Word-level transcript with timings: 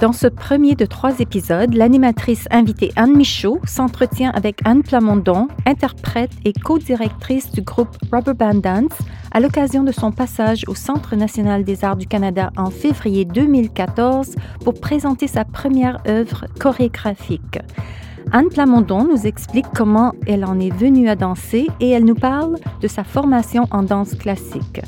Dans 0.00 0.12
ce 0.12 0.26
premier 0.26 0.74
de 0.74 0.86
trois 0.86 1.20
épisodes, 1.20 1.72
l'animatrice 1.72 2.46
invitée 2.50 2.92
Anne 2.96 3.16
Michaud 3.16 3.60
s'entretient 3.64 4.30
avec 4.32 4.60
Anne 4.64 4.82
Plamondon, 4.82 5.46
interprète 5.66 6.32
et 6.44 6.52
co-directrice 6.52 7.52
du 7.52 7.62
groupe 7.62 7.96
Rubber 8.12 8.34
Band 8.34 8.54
Dance, 8.54 8.98
à 9.30 9.38
l'occasion 9.38 9.84
de 9.84 9.92
son 9.92 10.10
passage 10.10 10.64
au 10.66 10.74
Centre 10.74 11.14
national 11.14 11.62
des 11.62 11.84
arts 11.84 11.96
du 11.96 12.06
Canada 12.06 12.50
en 12.56 12.70
février 12.70 13.24
2014 13.24 14.34
pour 14.64 14.74
présenter 14.74 15.28
sa 15.28 15.44
première 15.44 16.00
œuvre 16.08 16.46
chorégraphique. 16.58 17.60
Anne 18.32 18.48
Plamondon 18.48 19.04
nous 19.04 19.26
explique 19.26 19.66
comment 19.76 20.12
elle 20.26 20.44
en 20.44 20.58
est 20.58 20.74
venue 20.74 21.08
à 21.08 21.14
danser 21.14 21.68
et 21.78 21.90
elle 21.90 22.04
nous 22.04 22.16
parle 22.16 22.56
de 22.80 22.88
sa 22.88 23.04
formation 23.04 23.68
en 23.70 23.84
danse 23.84 24.14
classique. 24.14 24.80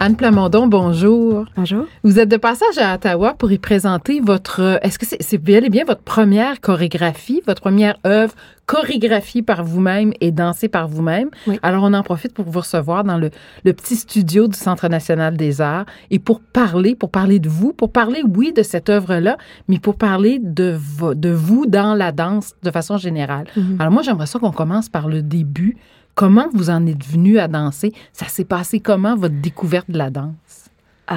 Anne 0.00 0.14
Plamondon, 0.14 0.68
bonjour. 0.68 1.46
Bonjour. 1.56 1.86
Vous 2.04 2.20
êtes 2.20 2.28
de 2.28 2.36
passage 2.36 2.78
à 2.78 2.94
Ottawa 2.94 3.34
pour 3.34 3.50
y 3.50 3.58
présenter 3.58 4.20
votre. 4.20 4.78
Est-ce 4.82 4.96
que 4.96 5.04
c'est 5.18 5.38
bel 5.38 5.64
et 5.64 5.70
bien 5.70 5.84
votre 5.84 6.02
première 6.02 6.60
chorégraphie, 6.60 7.42
votre 7.44 7.60
première 7.60 7.96
œuvre 8.06 8.32
chorégraphiée 8.66 9.42
par 9.42 9.64
vous-même 9.64 10.12
et 10.20 10.30
dansée 10.30 10.68
par 10.68 10.86
vous-même? 10.86 11.30
Oui. 11.48 11.58
Alors, 11.64 11.82
on 11.82 11.92
en 11.94 12.04
profite 12.04 12.32
pour 12.32 12.44
vous 12.44 12.60
recevoir 12.60 13.02
dans 13.02 13.18
le, 13.18 13.30
le, 13.64 13.72
petit 13.72 13.96
studio 13.96 14.46
du 14.46 14.56
Centre 14.56 14.86
national 14.86 15.36
des 15.36 15.60
arts 15.60 15.86
et 16.12 16.20
pour 16.20 16.42
parler, 16.42 16.94
pour 16.94 17.10
parler 17.10 17.40
de 17.40 17.48
vous, 17.48 17.72
pour 17.72 17.90
parler, 17.90 18.22
oui, 18.22 18.52
de 18.52 18.62
cette 18.62 18.90
œuvre-là, 18.90 19.36
mais 19.66 19.80
pour 19.80 19.96
parler 19.96 20.38
de, 20.40 20.76
vo, 20.78 21.14
de 21.16 21.30
vous 21.30 21.66
dans 21.66 21.94
la 21.94 22.12
danse 22.12 22.52
de 22.62 22.70
façon 22.70 22.98
générale. 22.98 23.48
Mhm. 23.56 23.78
Alors, 23.80 23.92
moi, 23.92 24.02
j'aimerais 24.02 24.26
ça 24.26 24.38
qu'on 24.38 24.52
commence 24.52 24.88
par 24.88 25.08
le 25.08 25.22
début. 25.22 25.76
Comment 26.18 26.48
vous 26.52 26.68
en 26.68 26.84
êtes 26.84 27.06
venu 27.06 27.38
à 27.38 27.46
danser? 27.46 27.92
Ça 28.12 28.26
s'est 28.26 28.44
passé 28.44 28.80
comment, 28.80 29.14
votre 29.14 29.36
découverte 29.36 29.88
de 29.88 29.98
la 29.98 30.10
danse? 30.10 30.68
Euh, 31.12 31.14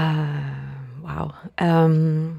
wow. 1.03 1.31
Euh, 1.59 2.29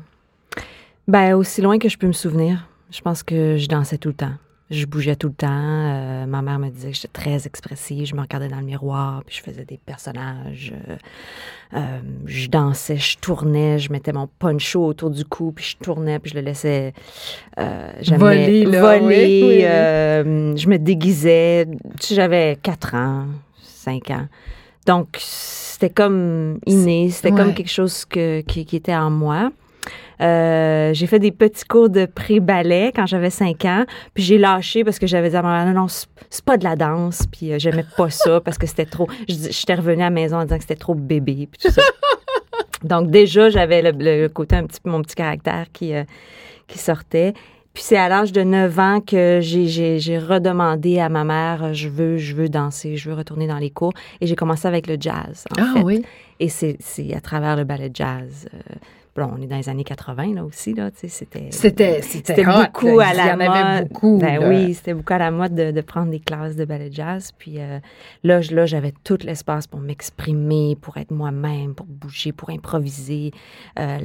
ben, 1.08 1.34
aussi 1.34 1.60
loin 1.60 1.80
que 1.80 1.88
je 1.88 1.98
peux 1.98 2.06
me 2.06 2.12
souvenir, 2.12 2.68
je 2.92 3.00
pense 3.00 3.24
que 3.24 3.56
je 3.56 3.66
dansais 3.66 3.98
tout 3.98 4.10
le 4.10 4.14
temps. 4.14 4.34
Je 4.72 4.86
bougeais 4.86 5.16
tout 5.16 5.28
le 5.28 5.34
temps. 5.34 5.48
Euh, 5.50 6.26
ma 6.26 6.40
mère 6.40 6.58
me 6.58 6.70
disait 6.70 6.90
que 6.90 6.96
j'étais 6.96 7.08
très 7.08 7.46
expressive. 7.46 8.06
Je 8.06 8.14
me 8.14 8.22
regardais 8.22 8.48
dans 8.48 8.58
le 8.58 8.64
miroir, 8.64 9.22
puis 9.24 9.36
je 9.36 9.42
faisais 9.42 9.66
des 9.66 9.76
personnages. 9.76 10.72
Euh, 11.74 12.00
je 12.26 12.48
dansais, 12.48 12.96
je 12.96 13.18
tournais, 13.18 13.78
je 13.78 13.92
mettais 13.92 14.12
mon 14.12 14.26
poncho 14.26 14.84
autour 14.84 15.10
du 15.10 15.24
cou, 15.24 15.52
puis 15.52 15.64
je 15.64 15.76
tournais, 15.82 16.18
puis 16.18 16.30
je 16.30 16.36
le 16.36 16.42
laissais 16.42 16.92
euh, 17.58 17.92
voler. 18.16 18.64
Là, 18.64 18.80
voler 18.80 19.42
oui, 19.42 19.42
oui, 19.46 19.64
euh, 19.64 20.56
je 20.56 20.68
me 20.68 20.78
déguisais. 20.78 21.66
J'avais 22.10 22.58
4 22.62 22.94
ans, 22.94 23.26
5 23.62 24.10
ans. 24.10 24.26
Donc, 24.86 25.16
c'était 25.18 25.90
comme 25.90 26.58
inné, 26.66 27.08
c'était 27.10 27.30
ouais. 27.30 27.38
comme 27.38 27.54
quelque 27.54 27.70
chose 27.70 28.04
que, 28.04 28.40
qui, 28.42 28.66
qui 28.66 28.76
était 28.76 28.94
en 28.94 29.10
moi. 29.10 29.50
Euh, 30.20 30.92
j'ai 30.94 31.06
fait 31.06 31.18
des 31.18 31.32
petits 31.32 31.64
cours 31.64 31.88
de 31.88 32.06
pré-ballet 32.06 32.92
quand 32.94 33.06
j'avais 33.06 33.30
5 33.30 33.64
ans, 33.64 33.84
puis 34.14 34.22
j'ai 34.22 34.38
lâché 34.38 34.84
parce 34.84 34.98
que 34.98 35.06
j'avais 35.06 35.30
dit 35.30 35.36
à 35.36 35.42
ma 35.42 35.64
mère, 35.64 35.74
non, 35.74 35.82
non, 35.82 35.88
c'est 35.88 36.44
pas 36.44 36.56
de 36.56 36.64
la 36.64 36.76
danse, 36.76 37.26
puis 37.30 37.52
euh, 37.52 37.58
j'aimais 37.58 37.84
pas 37.96 38.10
ça 38.10 38.40
parce 38.44 38.58
que 38.58 38.66
c'était 38.66 38.86
trop. 38.86 39.08
J'étais 39.28 39.74
revenue 39.74 40.02
à 40.02 40.06
la 40.06 40.10
maison 40.10 40.36
en 40.36 40.44
disant 40.44 40.56
que 40.56 40.62
c'était 40.62 40.76
trop 40.76 40.94
bébé, 40.94 41.48
puis 41.50 41.60
tout 41.60 41.70
ça. 41.70 41.82
Donc, 42.84 43.10
déjà, 43.10 43.48
j'avais 43.48 43.82
le, 43.82 43.92
le, 43.92 44.28
côté 44.28 44.56
un 44.56 44.66
petit 44.66 44.80
peu, 44.80 44.90
mon 44.90 45.02
petit 45.02 45.14
caractère 45.14 45.66
qui, 45.72 45.94
euh, 45.94 46.04
qui 46.66 46.78
sortait. 46.78 47.32
Puis 47.74 47.84
c'est 47.84 47.96
à 47.96 48.08
l'âge 48.08 48.32
de 48.32 48.42
9 48.42 48.78
ans 48.78 49.00
que 49.00 49.38
j'ai 49.40 50.18
redemandé 50.18 50.98
à 50.98 51.08
ma 51.08 51.24
mère, 51.24 51.72
je 51.72 51.88
veux, 51.88 52.18
je 52.18 52.34
veux 52.34 52.50
danser, 52.50 52.96
je 52.96 53.08
veux 53.08 53.14
retourner 53.14 53.46
dans 53.46 53.58
les 53.58 53.70
cours. 53.70 53.94
Et 54.20 54.26
j'ai 54.26 54.36
commencé 54.36 54.68
avec 54.68 54.86
le 54.86 54.96
jazz, 55.00 55.46
en 55.56 55.62
ah, 55.62 55.72
fait. 55.74 55.82
oui? 55.82 56.04
Et 56.38 56.48
c'est 56.48 56.76
à 57.14 57.20
travers 57.20 57.56
le 57.56 57.64
ballet 57.64 57.90
jazz. 57.92 58.46
Euh, 58.52 58.58
Bon, 59.14 59.30
on 59.36 59.42
est 59.42 59.46
dans 59.46 59.58
les 59.58 59.68
années 59.68 59.84
80 59.84 60.34
là 60.34 60.44
aussi 60.44 60.72
là, 60.72 60.90
c'était 60.94 61.48
c'était 61.50 62.00
c'était 62.00 62.44
beaucoup 62.44 62.98
là. 62.98 63.08
à 63.08 63.12
la 63.14 63.24
Il 63.24 63.28
y 63.28 63.32
en 63.32 63.36
mode. 63.36 63.46
avait 63.48 63.84
beaucoup. 63.84 64.18
Ben 64.18 64.40
là. 64.40 64.48
oui, 64.48 64.72
c'était 64.72 64.94
beaucoup 64.94 65.12
à 65.12 65.18
la 65.18 65.30
mode 65.30 65.54
de, 65.54 65.70
de, 65.70 65.80
prendre 65.82 66.10
des 66.10 66.18
classes 66.20 66.56
de 66.56 66.64
ballet 66.64 66.88
jazz. 66.90 67.30
Puis 67.36 67.60
euh, 67.60 67.78
là, 68.24 68.40
là 68.50 68.64
j'avais 68.64 68.94
tout 69.04 69.18
l'espace 69.22 69.66
pour 69.66 69.80
m'exprimer, 69.80 70.78
pour 70.80 70.96
être 70.96 71.10
moi-même, 71.10 71.74
pour 71.74 71.84
bouger, 71.84 72.32
pour 72.32 72.48
improviser. 72.48 73.32
Euh, 73.78 73.98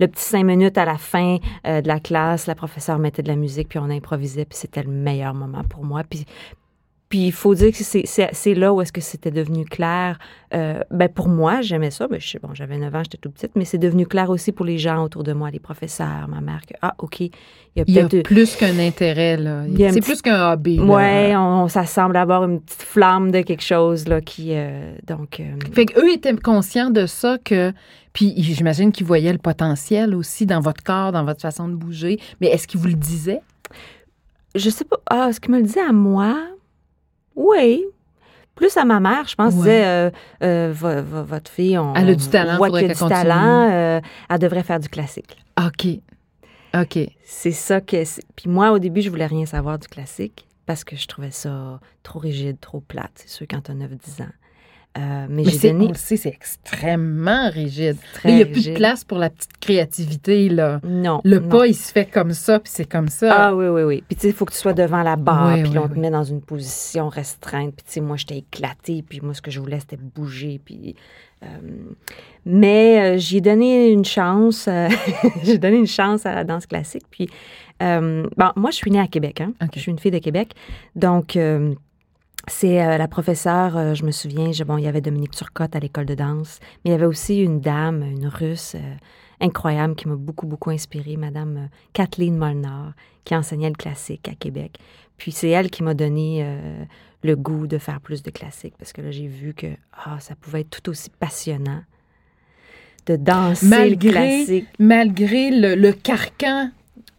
le 0.00 0.06
petit 0.08 0.24
cinq 0.24 0.44
minutes 0.44 0.78
à 0.78 0.86
la 0.86 0.96
fin 0.96 1.36
euh, 1.66 1.82
de 1.82 1.88
la 1.88 2.00
classe, 2.00 2.46
la 2.46 2.54
professeure 2.54 2.98
mettait 2.98 3.22
de 3.22 3.28
la 3.28 3.36
musique, 3.36 3.68
puis 3.68 3.78
on 3.78 3.90
improvisait, 3.90 4.46
puis 4.46 4.56
c'était 4.56 4.82
le 4.82 4.90
meilleur 4.90 5.34
moment 5.34 5.64
pour 5.68 5.84
moi. 5.84 6.02
Puis 6.08 6.24
puis 7.08 7.26
il 7.26 7.32
faut 7.32 7.54
dire 7.54 7.70
que 7.70 7.84
c'est 7.84 8.54
là 8.54 8.74
où 8.74 8.80
est-ce 8.80 8.92
que 8.92 9.00
c'était 9.00 9.30
devenu 9.30 9.64
clair. 9.64 10.18
Euh, 10.54 10.80
ben 10.90 11.08
pour 11.08 11.28
moi, 11.28 11.60
j'aimais 11.60 11.92
ça. 11.92 12.08
Ben, 12.08 12.20
je, 12.20 12.38
bon, 12.38 12.48
j'avais 12.52 12.78
9 12.78 12.94
ans, 12.94 13.02
j'étais 13.04 13.18
toute 13.18 13.34
petite, 13.34 13.52
mais 13.54 13.64
c'est 13.64 13.78
devenu 13.78 14.06
clair 14.06 14.28
aussi 14.28 14.50
pour 14.50 14.66
les 14.66 14.78
gens 14.78 15.04
autour 15.04 15.22
de 15.22 15.32
moi, 15.32 15.50
les 15.50 15.60
professeurs, 15.60 16.26
ma 16.28 16.40
mère, 16.40 16.62
que, 16.66 16.74
ah, 16.82 16.94
OK, 16.98 17.20
il 17.20 17.30
y 17.76 17.80
a 17.80 17.84
peut-être... 17.84 18.12
Il 18.12 18.16
y 18.16 18.20
a 18.20 18.22
plus 18.22 18.56
qu'un 18.56 18.78
intérêt, 18.80 19.36
là. 19.36 19.62
C'est 19.92 20.00
plus 20.00 20.20
qu'un 20.20 20.52
hobby. 20.52 20.80
Oui, 20.80 21.36
on, 21.36 21.68
ça 21.68 21.86
semble 21.86 22.16
avoir 22.16 22.44
une 22.44 22.60
petite 22.60 22.82
flamme 22.82 23.30
de 23.30 23.42
quelque 23.42 23.62
chose, 23.62 24.08
là, 24.08 24.20
qui... 24.20 24.50
Euh, 24.52 24.92
donc... 25.06 25.38
Euh, 25.38 25.44
fait 25.72 25.86
qu'eux 25.86 26.12
étaient 26.12 26.34
conscients 26.36 26.90
de 26.90 27.06
ça, 27.06 27.38
que... 27.38 27.72
Puis 28.12 28.34
j'imagine 28.38 28.90
qu'ils 28.90 29.06
voyaient 29.06 29.32
le 29.32 29.38
potentiel 29.38 30.14
aussi 30.14 30.46
dans 30.46 30.60
votre 30.60 30.82
corps, 30.82 31.12
dans 31.12 31.24
votre 31.24 31.42
façon 31.42 31.68
de 31.68 31.74
bouger. 31.74 32.18
Mais 32.40 32.48
est-ce 32.48 32.66
qu'ils 32.66 32.80
vous 32.80 32.88
le 32.88 32.94
disaient? 32.94 33.42
Je 34.54 34.70
sais 34.70 34.86
pas. 34.86 34.96
Ah, 35.10 35.28
est-ce 35.28 35.38
qu'ils 35.38 35.52
me 35.52 35.58
le 35.58 35.64
disaient 35.64 35.86
à 35.86 35.92
moi? 35.92 36.34
Oui. 37.36 37.84
Plus 38.54 38.74
à 38.78 38.86
ma 38.86 39.00
mère, 39.00 39.28
je 39.28 39.34
pense, 39.34 39.52
ouais. 39.52 39.60
disait 39.60 39.84
euh, 39.84 40.10
euh, 40.42 40.72
votre 40.72 41.50
fille, 41.50 41.76
on, 41.76 41.94
elle 41.94 42.08
a 42.08 42.14
du 42.14 42.26
talent, 42.26 42.56
voit 42.56 42.70
qu'il 42.70 42.80
y 42.80 42.84
a 42.90 42.94
du 42.94 42.98
continue. 42.98 43.10
talent, 43.10 43.70
euh, 43.70 44.00
elle 44.30 44.38
devrait 44.38 44.62
faire 44.62 44.80
du 44.80 44.88
classique. 44.88 45.36
OK. 45.60 45.86
OK. 46.74 46.98
C'est 47.22 47.52
ça 47.52 47.82
que. 47.82 48.02
Puis 48.34 48.48
moi, 48.48 48.72
au 48.72 48.78
début, 48.78 49.02
je 49.02 49.10
voulais 49.10 49.26
rien 49.26 49.44
savoir 49.44 49.78
du 49.78 49.88
classique 49.88 50.46
parce 50.64 50.84
que 50.84 50.96
je 50.96 51.06
trouvais 51.06 51.30
ça 51.30 51.80
trop 52.02 52.18
rigide, 52.18 52.58
trop 52.58 52.80
plate. 52.80 53.12
C'est 53.16 53.28
sûr, 53.28 53.46
quand 53.48 53.60
tu 53.60 53.72
as 53.72 53.74
9-10 53.74 54.22
ans. 54.22 54.32
Euh, 54.96 55.26
mais, 55.28 55.42
mais 55.44 55.50
j'ai 55.50 55.72
donné. 55.72 55.86
On 55.86 55.88
le 55.88 55.94
sait, 55.94 56.16
c'est 56.16 56.30
extrêmement 56.30 57.50
rigide. 57.50 57.96
Très 58.14 58.30
il 58.30 58.36
n'y 58.36 58.42
a 58.42 58.46
rigide. 58.46 58.62
plus 58.62 58.72
de 58.72 58.76
place 58.76 59.04
pour 59.04 59.18
la 59.18 59.30
petite 59.30 59.58
créativité, 59.60 60.48
là. 60.48 60.80
Non. 60.84 61.20
Le 61.24 61.38
non. 61.38 61.48
pas, 61.48 61.66
il 61.66 61.74
se 61.74 61.92
fait 61.92 62.06
comme 62.06 62.32
ça, 62.32 62.58
puis 62.60 62.72
c'est 62.74 62.88
comme 62.88 63.08
ça. 63.08 63.34
Ah 63.34 63.54
oui, 63.54 63.66
oui, 63.66 63.82
oui. 63.82 64.04
Puis 64.06 64.16
tu 64.16 64.22
sais, 64.22 64.28
il 64.28 64.34
faut 64.34 64.46
que 64.46 64.52
tu 64.52 64.58
sois 64.58 64.72
devant 64.72 65.02
la 65.02 65.16
barre, 65.16 65.54
oui, 65.54 65.62
puis 65.62 65.72
oui, 65.72 65.78
on 65.78 65.88
te 65.88 65.98
met 65.98 66.10
dans 66.10 66.24
une 66.24 66.40
position 66.40 67.08
restreinte. 67.08 67.74
Puis 67.76 67.84
tu 67.86 67.92
sais, 67.92 68.00
moi, 68.00 68.16
j'étais 68.16 68.38
éclatée, 68.38 69.04
puis 69.06 69.20
moi, 69.20 69.34
ce 69.34 69.42
que 69.42 69.50
je 69.50 69.60
voulais, 69.60 69.80
c'était 69.80 69.98
bouger. 69.98 70.60
Puis. 70.64 70.94
Euh, 71.42 71.46
mais 72.46 73.16
euh, 73.16 73.18
j'ai 73.18 73.42
donné 73.42 73.90
une 73.90 74.04
chance. 74.04 74.66
j'ai 75.42 75.58
donné 75.58 75.76
une 75.76 75.86
chance 75.86 76.24
à 76.24 76.34
la 76.34 76.44
danse 76.44 76.64
classique. 76.64 77.04
Puis. 77.10 77.28
bon, 77.80 78.50
moi, 78.56 78.70
je 78.70 78.76
suis 78.76 78.90
née 78.90 79.00
à 79.00 79.08
Québec, 79.08 79.42
hein. 79.42 79.52
Je 79.74 79.80
suis 79.80 79.90
une 79.90 79.98
fille 79.98 80.10
de 80.10 80.18
Québec. 80.18 80.54
Donc. 80.94 81.36
C'est 82.48 82.82
euh, 82.82 82.96
la 82.96 83.08
professeure, 83.08 83.76
euh, 83.76 83.94
je 83.94 84.04
me 84.04 84.10
souviens, 84.10 84.52
je, 84.52 84.64
bon, 84.64 84.78
il 84.78 84.84
y 84.84 84.86
avait 84.86 85.00
Dominique 85.00 85.32
Turcotte 85.32 85.74
à 85.74 85.80
l'école 85.80 86.06
de 86.06 86.14
danse, 86.14 86.58
mais 86.84 86.90
il 86.90 86.92
y 86.92 86.94
avait 86.94 87.06
aussi 87.06 87.40
une 87.40 87.60
dame, 87.60 88.02
une 88.02 88.28
russe 88.28 88.74
euh, 88.76 88.94
incroyable 89.40 89.94
qui 89.96 90.08
m'a 90.08 90.16
beaucoup, 90.16 90.46
beaucoup 90.46 90.70
inspirée, 90.70 91.16
Madame 91.16 91.68
Kathleen 91.92 92.36
Molnar, 92.36 92.92
qui 93.24 93.34
enseignait 93.34 93.68
le 93.68 93.74
classique 93.74 94.28
à 94.28 94.34
Québec. 94.34 94.78
Puis 95.16 95.32
c'est 95.32 95.48
elle 95.48 95.70
qui 95.70 95.82
m'a 95.82 95.94
donné 95.94 96.46
le 97.22 97.36
goût 97.36 97.66
de 97.66 97.78
faire 97.78 98.00
plus 98.00 98.22
de 98.22 98.30
classique, 98.30 98.74
parce 98.78 98.92
que 98.92 99.00
là, 99.00 99.10
j'ai 99.10 99.26
vu 99.26 99.54
que 99.54 99.66
ah, 100.04 100.18
ça 100.20 100.34
pouvait 100.36 100.60
être 100.60 100.70
tout 100.70 100.90
aussi 100.90 101.10
passionnant 101.10 101.82
de 103.06 103.16
danser 103.16 103.66
malgré, 103.66 104.08
le 104.08 104.14
classique. 104.14 104.68
Malgré 104.78 105.50
le, 105.50 105.74
le 105.74 105.92
carcan 105.92 106.70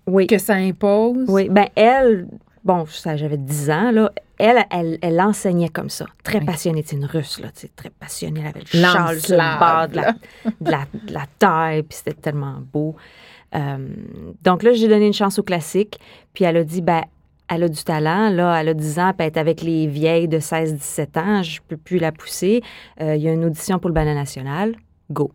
oui. 0.06 0.28
que 0.28 0.38
ça 0.38 0.56
impose. 0.56 1.26
Oui, 1.28 1.50
ben 1.50 1.68
elle, 1.76 2.28
bon, 2.64 2.86
j'avais 3.16 3.38
10 3.38 3.70
ans, 3.72 3.92
là, 3.92 4.12
elle, 4.38 4.66
elle, 4.70 4.98
elle 5.02 5.20
enseignait 5.22 5.70
comme 5.70 5.90
ça, 5.90 6.06
très 6.24 6.42
passionnée. 6.42 6.84
C'est 6.86 6.96
une 6.96 7.06
russe, 7.06 7.40
là, 7.40 7.50
très 7.76 7.90
passionnée. 7.90 8.42
Elle 8.42 8.48
avait 8.48 8.60
le 8.60 8.66
châle 8.66 9.20
sur 9.20 9.36
le 9.36 9.60
bas 9.60 9.88
de 9.92 9.96
la, 9.96 10.12
de 10.62 10.72
la, 10.72 10.86
de 10.94 11.14
la 11.14 11.26
taille, 11.40 11.84
puis 11.84 11.98
c'était 11.98 12.14
tellement 12.14 12.58
beau. 12.72 12.96
Euh, 13.56 13.78
donc 14.44 14.64
là, 14.64 14.74
j'ai 14.74 14.88
donné 14.88 15.08
une 15.08 15.14
chance 15.14 15.40
au 15.40 15.44
classique, 15.44 16.00
puis 16.34 16.44
elle 16.44 16.58
a 16.58 16.64
dit, 16.64 16.82
ben, 16.82 17.04
elle 17.50 17.64
a 17.64 17.70
du 17.70 17.84
talent, 17.84 18.30
là, 18.30 18.60
elle 18.60 18.70
a 18.70 18.74
10 18.74 19.00
ans, 19.00 19.14
puis 19.18 19.26
elle 19.26 19.34
est 19.34 19.38
avec 19.38 19.62
les 19.62 19.88
vieilles 19.88 20.28
de 20.28 20.40
16-17 20.40 21.20
ans, 21.20 21.44
je 21.44 21.62
peux 21.66 21.78
plus 21.78 21.98
la 21.98 22.12
pousser. 22.12 22.62
Euh, 23.02 23.16
Il 23.16 23.22
y 23.22 23.30
a 23.30 23.32
une 23.32 23.46
audition 23.46 23.80
pour 23.80 23.90
le 23.90 23.94
ballet 23.94 24.14
national, 24.14 24.76
go. 25.10 25.32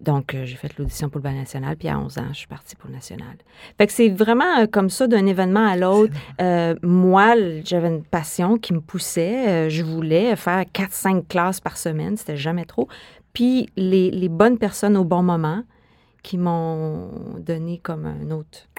Donc, 0.00 0.34
euh, 0.34 0.44
j'ai 0.44 0.56
fait 0.56 0.76
l'audition 0.78 1.08
pour 1.08 1.18
le 1.18 1.24
ballet 1.24 1.38
national, 1.38 1.76
puis 1.76 1.88
à 1.88 1.98
11 1.98 2.18
ans, 2.18 2.28
je 2.30 2.38
suis 2.38 2.46
partie 2.46 2.76
pour 2.76 2.88
le 2.88 2.94
national. 2.94 3.36
Fait 3.76 3.86
que 3.86 3.92
c'est 3.92 4.08
vraiment 4.08 4.60
euh, 4.60 4.66
comme 4.66 4.88
ça, 4.88 5.06
d'un 5.06 5.26
événement 5.26 5.66
à 5.66 5.76
l'autre. 5.76 6.14
Euh, 6.40 6.74
moi, 6.82 7.34
j'avais 7.64 7.88
une 7.88 8.04
passion 8.04 8.56
qui 8.56 8.72
me 8.72 8.80
poussait. 8.80 9.68
Je 9.68 9.82
voulais 9.82 10.34
faire 10.36 10.62
4-5 10.62 11.26
classes 11.26 11.60
par 11.60 11.76
semaine, 11.76 12.16
c'était 12.16 12.36
jamais 12.36 12.64
trop. 12.64 12.88
Puis 13.32 13.68
les, 13.76 14.10
les 14.10 14.28
bonnes 14.28 14.58
personnes 14.58 14.96
au 14.96 15.04
bon 15.04 15.22
moment 15.22 15.62
qui 16.22 16.38
m'ont 16.38 17.10
donné 17.38 17.78
comme 17.78 18.06
un 18.06 18.30
autre. 18.30 18.69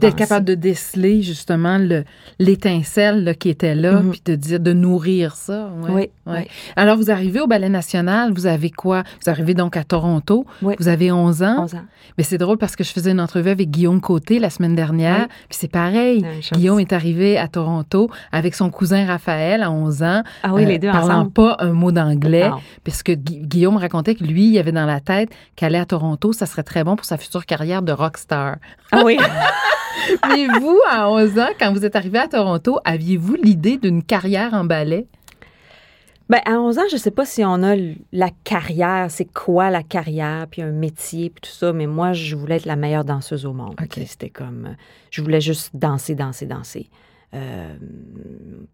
D'être 0.00 0.16
capable 0.16 0.44
de 0.44 0.54
déceler 0.54 1.22
justement 1.22 1.78
le- 1.78 2.04
l'étincelle 2.38 3.36
qui 3.38 3.48
était 3.48 3.74
là, 3.74 4.00
Mhm. 4.00 4.10
puis 4.10 4.22
de 4.24 4.34
dire 4.34 4.60
de 4.60 4.72
nourrir 4.72 5.34
ça. 5.34 5.70
ouais, 5.82 5.90
Oui, 5.90 6.00
ouais. 6.32 6.38
oui. 6.40 6.48
Alors 6.76 6.96
vous 6.96 7.10
arrivez 7.10 7.40
au 7.40 7.46
Ballet 7.46 7.68
National, 7.68 8.32
vous 8.32 8.46
avez 8.46 8.70
quoi? 8.70 9.02
Vous 9.24 9.30
arrivez 9.30 9.54
donc 9.54 9.76
à 9.76 9.84
Toronto. 9.84 10.44
Oui. 10.62 10.74
Vous 10.78 10.88
avez 10.88 11.10
11 11.10 11.42
ans. 11.42 11.62
11 11.64 11.74
ans. 11.74 11.84
Mais 12.18 12.24
c'est 12.24 12.38
drôle 12.38 12.58
parce 12.58 12.76
que 12.76 12.84
je 12.84 12.90
faisais 12.92 13.10
une 13.10 13.20
entrevue 13.20 13.50
avec 13.50 13.70
Guillaume 13.70 14.00
Côté 14.00 14.38
la 14.38 14.50
semaine 14.50 14.74
dernière, 14.74 15.20
Oui. 15.28 15.34
puis 15.48 15.58
c'est 15.58 15.70
pareil. 15.70 16.24
Guillaume 16.52 16.80
est 16.80 16.92
arrivé 16.92 17.38
à 17.38 17.48
Toronto 17.48 18.10
avec 18.32 18.54
son 18.54 18.70
cousin 18.70 19.06
Raphaël 19.06 19.62
à 19.62 19.70
11 19.70 20.02
ans. 20.02 20.22
Ah 20.42 20.52
oui, 20.54 20.64
euh, 20.64 20.68
les 20.68 20.78
deux 20.78 20.90
parlant 20.90 21.14
ensemble. 21.20 21.30
pas 21.32 21.56
un 21.60 21.72
mot 21.72 21.92
d'anglais, 21.92 22.48
Non. 22.48 22.58
parce 22.84 23.02
que 23.02 23.12
Gui- 23.12 23.40
Guillaume 23.46 23.76
racontait 23.76 24.14
que 24.14 24.24
lui, 24.24 24.48
il 24.50 24.58
avait 24.58 24.72
dans 24.72 24.86
la 24.86 25.00
tête 25.00 25.30
qu'aller 25.56 25.78
à 25.78 25.84
Toronto, 25.86 26.32
ça 26.32 26.46
serait 26.46 26.62
très 26.62 26.84
bon 26.84 26.96
pour 26.96 27.04
sa 27.06 27.16
future 27.16 27.46
carrière 27.46 27.82
de 27.82 27.92
rockstar. 27.92 28.56
Ah 28.90 29.02
oui. 29.04 29.16
Mais 30.28 30.46
vous, 30.60 30.78
à 30.90 31.10
11 31.10 31.38
ans, 31.38 31.48
quand 31.58 31.72
vous 31.72 31.84
êtes 31.84 31.96
arrivé 31.96 32.18
à 32.18 32.28
Toronto, 32.28 32.78
aviez-vous 32.84 33.34
l'idée 33.34 33.76
d'une 33.78 34.02
carrière 34.02 34.54
en 34.54 34.64
ballet? 34.64 35.06
Ben, 36.28 36.40
à 36.46 36.52
11 36.60 36.78
ans, 36.78 36.82
je 36.90 36.96
sais 36.96 37.10
pas 37.10 37.26
si 37.26 37.44
on 37.44 37.62
a 37.62 37.74
la 38.12 38.30
carrière, 38.44 39.10
c'est 39.10 39.26
quoi 39.30 39.68
la 39.70 39.82
carrière, 39.82 40.46
puis 40.50 40.62
un 40.62 40.70
métier, 40.70 41.28
puis 41.30 41.42
tout 41.42 41.50
ça, 41.56 41.72
mais 41.74 41.86
moi, 41.86 42.12
je 42.14 42.36
voulais 42.36 42.56
être 42.56 42.64
la 42.64 42.76
meilleure 42.76 43.04
danseuse 43.04 43.44
au 43.44 43.52
monde. 43.52 43.74
C'était 44.06 44.30
comme, 44.30 44.76
je 45.10 45.20
voulais 45.20 45.40
juste 45.42 45.70
danser, 45.74 46.14
danser, 46.14 46.46
danser. 46.46 46.88
Euh, 47.34 47.74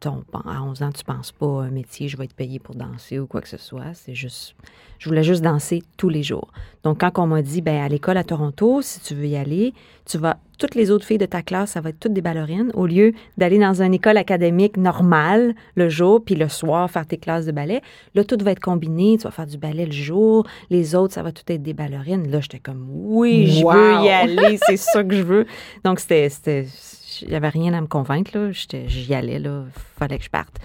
ton- 0.00 0.24
à 0.32 0.62
11 0.62 0.82
ans, 0.82 0.90
tu 0.92 1.04
penses 1.04 1.30
pas 1.32 1.46
un 1.46 1.70
métier, 1.70 2.08
je 2.08 2.16
vais 2.16 2.24
être 2.24 2.34
payée 2.34 2.58
pour 2.58 2.74
danser 2.74 3.18
ou 3.18 3.26
quoi 3.26 3.40
que 3.40 3.48
ce 3.48 3.56
soit. 3.56 3.94
C'est 3.94 4.14
juste, 4.14 4.54
je 4.98 5.08
voulais 5.08 5.22
juste 5.22 5.42
danser 5.42 5.82
tous 5.96 6.08
les 6.08 6.22
jours. 6.24 6.50
Donc, 6.84 7.00
quand 7.00 7.18
on 7.18 7.26
m'a 7.28 7.42
dit, 7.42 7.62
ben, 7.62 7.80
à 7.82 7.88
l'école 7.88 8.16
à 8.18 8.24
Toronto, 8.24 8.82
si 8.82 9.00
tu 9.00 9.14
veux 9.14 9.26
y 9.26 9.36
aller, 9.36 9.74
tu 10.04 10.18
vas, 10.18 10.38
toutes 10.58 10.74
les 10.74 10.90
autres 10.90 11.06
filles 11.06 11.18
de 11.18 11.26
ta 11.26 11.42
classe, 11.42 11.70
ça 11.70 11.80
va 11.80 11.90
être 11.90 12.00
toutes 12.00 12.12
des 12.12 12.20
ballerines, 12.20 12.70
au 12.74 12.86
lieu 12.86 13.12
d'aller 13.36 13.58
dans 13.58 13.80
une 13.82 13.94
école 13.94 14.16
académique 14.16 14.76
normale 14.76 15.54
le 15.76 15.88
jour, 15.88 16.22
puis 16.24 16.34
le 16.34 16.48
soir 16.48 16.90
faire 16.90 17.06
tes 17.06 17.16
classes 17.16 17.46
de 17.46 17.52
ballet. 17.52 17.80
Là, 18.14 18.24
tout 18.24 18.36
va 18.42 18.50
être 18.50 18.60
combiné. 18.60 19.16
Tu 19.18 19.24
vas 19.24 19.30
faire 19.30 19.46
du 19.46 19.56
ballet 19.58 19.86
le 19.86 19.92
jour. 19.92 20.46
Les 20.70 20.94
autres, 20.94 21.14
ça 21.14 21.22
va 21.22 21.32
tout 21.32 21.44
être 21.48 21.62
des 21.62 21.74
ballerines. 21.74 22.30
Là, 22.30 22.40
j'étais 22.40 22.58
comme, 22.58 22.86
oui, 22.90 23.46
je 23.46 23.64
Wow! 23.64 23.72
veux 23.72 24.04
y 24.04 24.08
aller. 24.10 24.58
C'est 24.66 24.76
ça 24.76 25.02
que 25.04 25.14
je 25.14 25.22
veux. 25.22 25.46
Donc, 25.84 26.00
c'était, 26.00 26.28
c'était, 26.28 26.66
il 27.22 27.28
n'y 27.28 27.34
avait 27.34 27.48
rien 27.48 27.72
à 27.74 27.80
me 27.80 27.86
convaincre. 27.86 28.36
Là. 28.36 28.50
J'y 28.52 29.14
allais. 29.14 29.38
Là. 29.38 29.64
fallait 29.98 30.18
que 30.18 30.24
je 30.24 30.30
parte. 30.30 30.56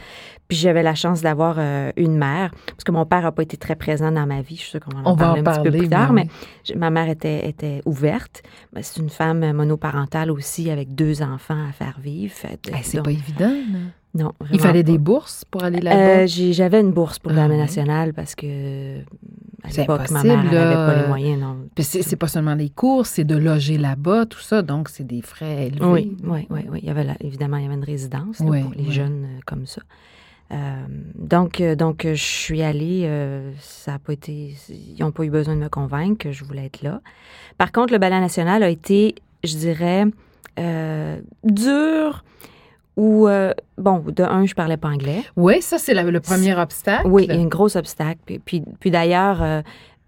Puis 0.47 0.57
j'avais 0.57 0.83
la 0.83 0.93
chance 0.93 1.21
d'avoir 1.21 1.55
euh, 1.57 1.91
une 1.95 2.17
mère, 2.17 2.51
parce 2.67 2.83
que 2.83 2.91
mon 2.91 3.05
père 3.05 3.21
n'a 3.21 3.31
pas 3.31 3.43
été 3.43 3.57
très 3.57 3.75
présent 3.75 4.11
dans 4.11 4.25
ma 4.25 4.41
vie. 4.41 4.55
Je 4.55 4.61
suis 4.61 4.69
sûre 4.71 4.79
qu'on 4.81 4.91
va 4.91 4.99
en 4.99 5.11
On 5.11 5.15
va 5.15 5.25
parler 5.25 5.41
en 5.41 5.47
un 5.47 5.53
petit 5.53 5.71
peu 5.71 5.77
plus 5.77 5.89
tard, 5.89 6.13
mais 6.13 6.27
mais 6.69 6.75
ma 6.75 6.89
mère 6.89 7.09
était, 7.09 7.47
était 7.47 7.81
ouverte. 7.85 8.43
Ben, 8.73 8.83
c'est 8.83 8.99
une 9.01 9.09
femme 9.09 9.51
monoparentale 9.53 10.31
aussi, 10.31 10.69
avec 10.69 10.93
deux 10.95 11.21
enfants 11.21 11.67
à 11.69 11.71
faire 11.71 11.97
vivre. 12.01 12.33
Eh, 12.43 12.73
c'est 12.83 13.01
pas 13.01 13.11
évident. 13.11 13.49
là. 13.49 13.79
non, 14.15 14.33
Il 14.51 14.59
fallait 14.59 14.83
pas. 14.83 14.91
des 14.91 14.97
bourses 14.97 15.45
pour 15.45 15.63
aller 15.63 15.79
là-bas? 15.79 16.23
Euh, 16.23 16.27
J'avais 16.27 16.81
une 16.81 16.91
bourse 16.91 17.19
pour 17.19 17.31
Ah 17.31 17.47
nationale 17.47 18.13
parce 18.13 18.35
que 18.35 18.99
C'est 19.69 19.81
l'époque, 19.81 20.09
ma 20.11 20.19
impossible, 20.19 20.43
mère 20.43 20.53
n'avait 20.53 20.75
pas 20.75 21.01
les 21.01 21.07
moyens. 21.07 21.41
Non. 21.41 21.57
C'est 21.79 22.15
pas 22.15 22.27
seulement 22.27 22.55
les 22.55 22.69
cours, 22.69 23.05
c'est 23.05 23.23
de 23.23 23.35
loger 23.37 23.77
là-bas, 23.77 24.25
tout 24.25 24.39
ça. 24.39 24.61
Donc, 24.61 24.89
c'est 24.89 25.05
des 25.05 25.21
frais 25.21 25.67
élevés. 25.67 25.85
Oui, 25.85 26.17
oui, 26.23 26.47
oui, 26.49 26.61
oui. 26.69 26.79
Il 26.81 26.87
y 26.87 26.91
avait 26.91 27.07
évidemment, 27.21 27.57
il 27.57 27.63
y 27.63 27.65
avait 27.65 27.75
une 27.75 27.83
résidence 27.83 28.39
là, 28.39 28.45
Oui, 28.45 28.61
pour 28.61 28.73
les 28.73 28.83
oui. 28.83 28.91
jeunes 28.91 29.23
euh, 29.25 29.39
comme 29.45 29.65
ça. 29.65 29.81
Euh, 30.51 30.83
donc, 31.15 31.61
euh, 31.61 31.75
donc, 31.75 32.05
je 32.05 32.13
suis 32.15 32.61
allée. 32.61 33.09
ça 33.59 33.95
a 33.95 33.99
pas 33.99 34.13
été. 34.13 34.55
Ils 34.69 34.97
n'ont 34.99 35.11
pas 35.11 35.23
eu 35.23 35.29
besoin 35.29 35.55
de 35.55 35.61
me 35.61 35.69
convaincre 35.69 36.17
que 36.25 36.31
je 36.31 36.43
voulais 36.43 36.65
être 36.65 36.81
là. 36.81 37.01
Par 37.57 37.71
contre, 37.71 37.93
le 37.93 37.99
ballet 37.99 38.19
national 38.19 38.63
a 38.63 38.69
été, 38.69 39.15
je 39.43 39.55
dirais, 39.55 40.05
dur. 41.43 42.23
Ou 42.95 43.27
euh, 43.27 43.53
bon, 43.77 44.03
de 44.05 44.23
un, 44.23 44.45
je 44.45 44.53
parlais 44.53 44.77
pas 44.77 44.89
anglais. 44.89 45.23
Oui, 45.35 45.61
ça, 45.61 45.77
c'est 45.77 45.93
le 45.93 46.19
premier 46.19 46.55
obstacle. 46.55 47.07
Oui, 47.07 47.25
il 47.27 47.35
y 47.35 47.37
a 47.37 47.41
un 47.41 47.47
gros 47.47 47.75
obstacle. 47.75 48.19
Puis, 48.25 48.39
puis, 48.39 48.63
puis 48.79 48.91
d'ailleurs, 48.91 49.41
euh, 49.41 49.61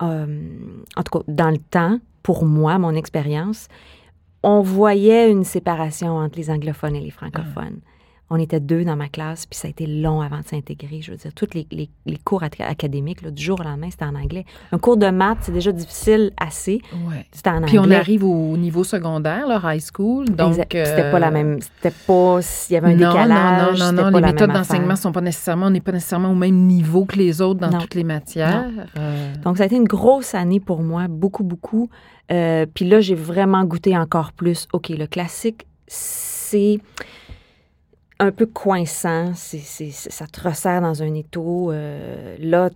euh, 0.03 0.25
en 0.95 1.03
tout 1.03 1.19
cas, 1.19 1.25
dans 1.27 1.49
le 1.49 1.57
temps, 1.57 1.99
pour 2.21 2.45
moi, 2.45 2.77
mon 2.77 2.93
expérience, 2.93 3.67
on 4.43 4.61
voyait 4.61 5.31
une 5.31 5.43
séparation 5.43 6.17
entre 6.17 6.37
les 6.37 6.51
anglophones 6.51 6.95
et 6.95 7.01
les 7.01 7.09
francophones. 7.09 7.79
On 8.31 8.37
était 8.37 8.59
deux 8.59 8.83
dans 8.83 8.95
ma 8.95 9.07
classe, 9.07 9.45
puis 9.45 9.57
ça 9.59 9.67
a 9.67 9.69
été 9.69 9.85
long 9.85 10.19
avant 10.21 10.39
de 10.39 10.45
s'intégrer. 10.47 10.99
Je 11.01 11.11
veux 11.11 11.17
dire, 11.17 11.31
tous 11.35 11.49
les, 11.53 11.67
les- 11.71 11.89
les 12.07 12.17
cours 12.17 12.41
ac- 12.41 12.59
académiques, 12.63 13.21
là, 13.21 13.29
du 13.29 13.43
jour 13.43 13.59
au 13.59 13.63
lendemain, 13.63 13.89
c'était 13.91 14.05
en 14.05 14.15
anglais. 14.15 14.45
Un 14.71 14.79
cours 14.79 14.97
de 14.97 15.07
maths, 15.11 15.37
c'est 15.41 15.51
déjà 15.51 15.71
difficile 15.71 16.31
assez. 16.37 16.81
Ouais. 17.07 17.23
C'était 17.31 17.51
en 17.51 17.57
anglais. 17.57 17.67
Puis 17.67 17.77
on 17.79 17.91
arrive 17.91 18.23
au 18.23 18.57
niveau 18.57 18.83
secondaire, 18.83 19.45
là, 19.45 19.61
high 19.63 19.79
school. 19.79 20.25
Donc, 20.29 20.55
C'était 20.55 20.87
euh, 20.87 21.11
pas 21.11 21.19
la 21.19 21.29
même. 21.29 21.59
C'était 21.61 21.95
pas. 22.07 22.39
Il 22.69 22.73
y 22.73 22.77
avait 22.77 22.87
un 22.93 22.95
non, 22.95 23.09
décalage. 23.13 23.79
Non, 23.79 23.91
non, 23.91 24.03
non, 24.05 24.11
pas 24.11 24.19
Les 24.19 24.25
la 24.25 24.31
méthodes 24.33 24.51
d'enseignement 24.53 24.95
sont 24.95 25.11
pas 25.11 25.21
nécessairement, 25.21 25.67
on 25.67 25.71
n'est 25.71 25.79
pas 25.81 25.91
nécessairement 25.91 26.31
au 26.31 26.35
même 26.35 26.55
niveau 26.65 27.05
que 27.05 27.17
les 27.17 27.41
autres 27.41 27.59
dans 27.59 27.69
Non. 27.69 27.77
toutes 27.77 27.93
les 27.93 28.03
matières. 28.03 28.71
Euh, 28.97 29.33
Donc, 29.43 29.57
ça 29.57 29.63
a 29.63 29.65
été 29.67 29.75
une 29.75 29.83
grosse 29.83 30.33
année 30.33 30.59
pour 30.59 30.81
moi, 30.81 31.07
beaucoup, 31.07 31.43
beaucoup. 31.43 31.89
Euh, 32.31 32.65
puis 32.73 32.85
là, 32.89 33.01
j'ai 33.01 33.13
vraiment 33.13 33.63
goûté 33.65 33.95
encore 33.95 34.31
plus. 34.33 34.67
OK, 34.73 34.89
le 34.89 35.05
classique, 35.05 35.67
c'est 35.87 36.79
un 38.19 38.31
peu 38.31 38.45
coinçant. 38.45 39.31
C'est, 39.35 39.59
c'est- 39.59 39.91
ça 39.91 40.27
te 40.27 40.41
resserre 40.41 40.81
dans 40.81 41.01
un 41.03 41.13
étau. 41.13 41.71
Euh, 41.71 42.35
là, 42.39 42.69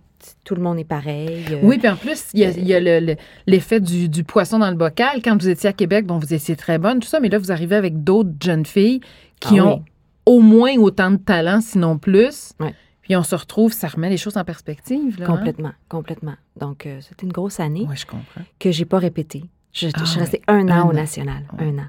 tout 0.44 0.54
le 0.54 0.60
monde 0.62 0.78
est 0.78 0.84
pareil. 0.84 1.44
Euh, 1.50 1.60
Oui, 1.62 1.78
puis 1.78 1.88
en 1.88 1.96
plus, 1.96 2.26
il 2.34 2.40
y 2.40 2.44
a, 2.44 2.50
il 2.50 2.66
y 2.66 2.74
a 2.74 2.80
le- 2.80 3.00
le- 3.04 3.16
l'effet 3.46 3.80
du, 3.80 4.08
du 4.08 4.22
poisson 4.24 4.58
dans 4.58 4.70
le 4.70 4.76
bocal. 4.76 5.20
Quand 5.24 5.36
vous 5.40 5.48
étiez 5.48 5.70
à 5.70 5.72
Québec, 5.72 6.06
bon, 6.06 6.18
vous 6.18 6.34
étiez 6.34 6.56
très 6.56 6.78
bonne, 6.78 7.00
tout 7.00 7.08
ça, 7.08 7.20
mais 7.20 7.28
là, 7.30 7.38
vous 7.38 7.50
arrivez 7.52 7.76
avec 7.76 8.04
d'autres 8.04 8.30
jeunes 8.42 8.66
filles 8.66 9.00
qui 9.40 9.58
Ah 9.60 9.64
ont 9.66 9.76
oui. 9.78 9.82
au 10.26 10.40
moins 10.40 10.76
autant 10.76 11.10
de 11.10 11.16
talent, 11.16 11.60
sinon 11.62 11.96
plus. 11.96 12.52
Ouais. 12.60 12.74
Puis 13.02 13.16
on 13.16 13.22
se 13.22 13.34
retrouve, 13.34 13.72
ça 13.72 13.88
remet 13.88 14.10
les 14.10 14.18
choses 14.18 14.36
en 14.36 14.44
perspective. 14.44 15.18
Là, 15.18 15.24
hein? 15.26 15.36
Complètement, 15.36 15.72
complètement. 15.88 16.34
Donc, 16.60 16.84
euh, 16.86 16.98
c'était 17.00 17.24
une 17.26 17.32
grosse 17.32 17.58
année 17.58 17.86
Oui, 17.88 17.96
je 17.96 18.04
comprends. 18.06 18.42
que 18.58 18.70
j'ai 18.70 18.84
pas 18.84 18.98
répétée. 18.98 19.44
Je, 19.72 19.88
Ah 19.94 19.98
je 20.00 20.04
suis 20.04 20.16
ouais. 20.18 20.22
restée 20.24 20.42
un 20.48 20.68
an 20.68 20.88
au 20.88 20.92
national, 20.92 21.44
Ouais. 21.58 21.64
un 21.64 21.78
an. 21.78 21.86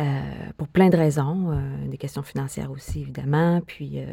Euh, 0.00 0.04
pour 0.56 0.66
plein 0.66 0.88
de 0.88 0.96
raisons, 0.96 1.52
euh, 1.52 1.88
des 1.88 1.96
questions 1.98 2.22
financières 2.24 2.70
aussi, 2.72 3.02
évidemment. 3.02 3.60
Puis, 3.64 4.00
euh, 4.00 4.06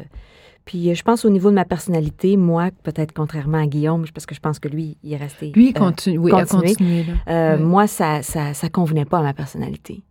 puis 0.64 0.94
je 0.94 1.02
pense 1.02 1.24
au 1.24 1.30
niveau 1.30 1.50
de 1.50 1.56
ma 1.56 1.64
personnalité, 1.64 2.36
moi, 2.36 2.70
peut-être 2.84 3.12
contrairement 3.12 3.58
à 3.58 3.66
Guillaume, 3.66 4.04
parce 4.14 4.24
que 4.26 4.34
je 4.34 4.40
pense 4.40 4.60
que 4.60 4.68
lui, 4.68 4.96
il 5.02 5.12
est 5.12 5.16
resté. 5.16 5.50
Lui, 5.56 5.72
continue, 5.72 6.18
oui, 6.18 6.32
a 6.32 6.44
continué. 6.46 7.02
Là. 7.02 7.12
Euh, 7.28 7.56
Ouais. 7.56 7.62
Moi, 7.64 7.86
ça, 7.88 8.22
ça, 8.22 8.54
ça 8.54 8.68
convenait 8.68 9.04
pas 9.04 9.18
à 9.18 9.22
ma 9.22 9.34
personnalité. 9.34 10.02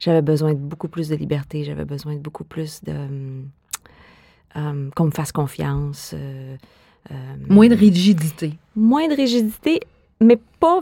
J'avais 0.00 0.22
besoin 0.22 0.52
de 0.54 0.58
beaucoup 0.58 0.88
plus 0.88 1.08
de 1.08 1.14
liberté, 1.14 1.62
j'avais 1.62 1.84
besoin 1.84 2.14
de 2.14 2.20
beaucoup 2.20 2.44
plus 2.44 2.82
de. 2.82 2.92
qu'on 4.96 5.04
me 5.04 5.10
fasse 5.12 5.30
confiance. 5.32 6.12
euh, 6.16 6.56
euh, 7.12 7.14
Moins 7.48 7.68
de 7.68 7.74
rigidité. 7.76 8.54
moins 8.74 9.08
de 9.08 9.14
rigidité, 9.14 9.80
mais 10.20 10.38
pas, 10.58 10.80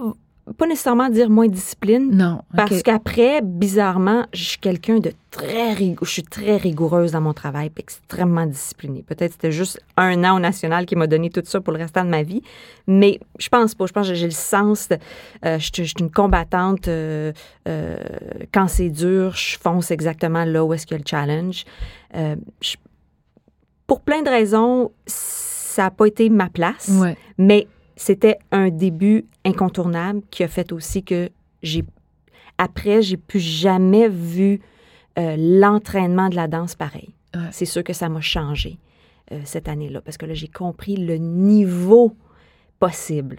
pas 0.57 0.67
nécessairement 0.67 1.09
dire 1.11 1.29
moins 1.31 1.49
discipline. 1.49 2.11
Non. 2.17 2.43
Parce 2.57 2.83
qu'après, 2.83 3.41
bizarrement, 3.43 4.27
je 4.33 4.45
suis 4.45 4.59
quelqu'un 4.59 4.99
de 4.99 5.13
très 5.31 5.73
rigoureux. 5.73 6.07
Je 6.07 6.13
suis 6.13 6.23
très 6.23 6.57
rigoureuse 6.57 7.13
dans 7.13 7.21
mon 7.21 7.35
travail, 7.35 7.71
puis 7.71 7.83
extrêmement 7.83 8.47
disciplinée. 8.47 9.03
Peut-être 9.07 9.33
c'était 9.33 9.53
juste 9.53 9.81
un 9.97 10.25
an 10.25 10.37
au 10.37 10.41
national 10.41 10.87
qui 10.87 10.97
m'a 10.97 11.07
donné 11.07 11.31
tout 11.31 11.43
ça 11.45 11.61
pour 11.61 11.73
le 11.73 11.79
restant 11.79 12.05
de 12.05 12.11
ma 12.11 12.23
vie, 12.23 12.43
mais 12.87 13.21
je 13.39 13.49
pense 13.49 13.75
pas. 13.75 13.87
Je 13.87 13.93
pense 13.93 14.09
que 14.09 14.15
j'ai 14.15 14.25
le 14.27 14.31
sens. 14.31 14.89
De, 14.89 14.97
euh, 15.45 15.59
je, 15.59 15.65
suis- 15.73 15.85
je 15.85 15.89
suis 15.89 15.95
une 16.01 16.11
combattante. 16.11 16.89
euh, 16.89 17.33
euh, 17.69 17.97
quand 18.53 18.69
c'est 18.69 18.91
dur, 18.91 19.35
je 19.37 19.59
fonce 19.59 19.91
exactement 19.91 20.45
là 20.45 20.65
où 20.65 20.73
est-ce 20.73 20.87
qu'il 20.87 20.97
y 20.97 21.01
a 21.01 21.03
le 21.05 21.09
challenge. 21.09 21.65
Je- 22.15 22.77
pour 23.87 24.01
plein 24.01 24.23
de 24.23 24.29
raisons, 24.29 24.91
ça 25.07 25.85
n'a 25.85 25.91
pas 25.91 26.07
été 26.07 26.29
ma 26.31 26.49
place. 26.49 26.89
Ouais. 27.01 27.17
Mais 27.39 27.67
c'était 27.99 28.39
un 28.53 28.71
début 28.71 29.27
incontournable 29.45 30.23
qui 30.31 30.45
a 30.45 30.49
fait 30.49 30.71
aussi 30.73 31.03
que 31.03 31.31
j'ai. 31.63 31.85
Après, 32.57 33.03
j'ai 33.03 33.17
plus 33.17 33.41
jamais 33.41 34.09
vu 34.09 34.61
euh, 35.19 35.35
l'entraînement 35.37 36.29
de 36.29 36.37
la 36.37 36.47
danse 36.47 36.77
pareil. 36.77 37.11
Ouais. 37.35 37.43
C'est 37.51 37.65
sûr 37.65 37.83
que 37.83 37.93
ça 37.93 38.09
m'a 38.09 38.21
changé 38.21 38.79
euh, 39.33 39.41
cette 39.45 39.69
année-là, 39.69 40.01
parce 40.01 40.17
que 40.17 40.27
là, 40.27 40.35
j'ai 40.35 40.47
compris 40.47 40.97
le 40.97 41.17
niveau 41.17 42.15
possible. 42.79 43.39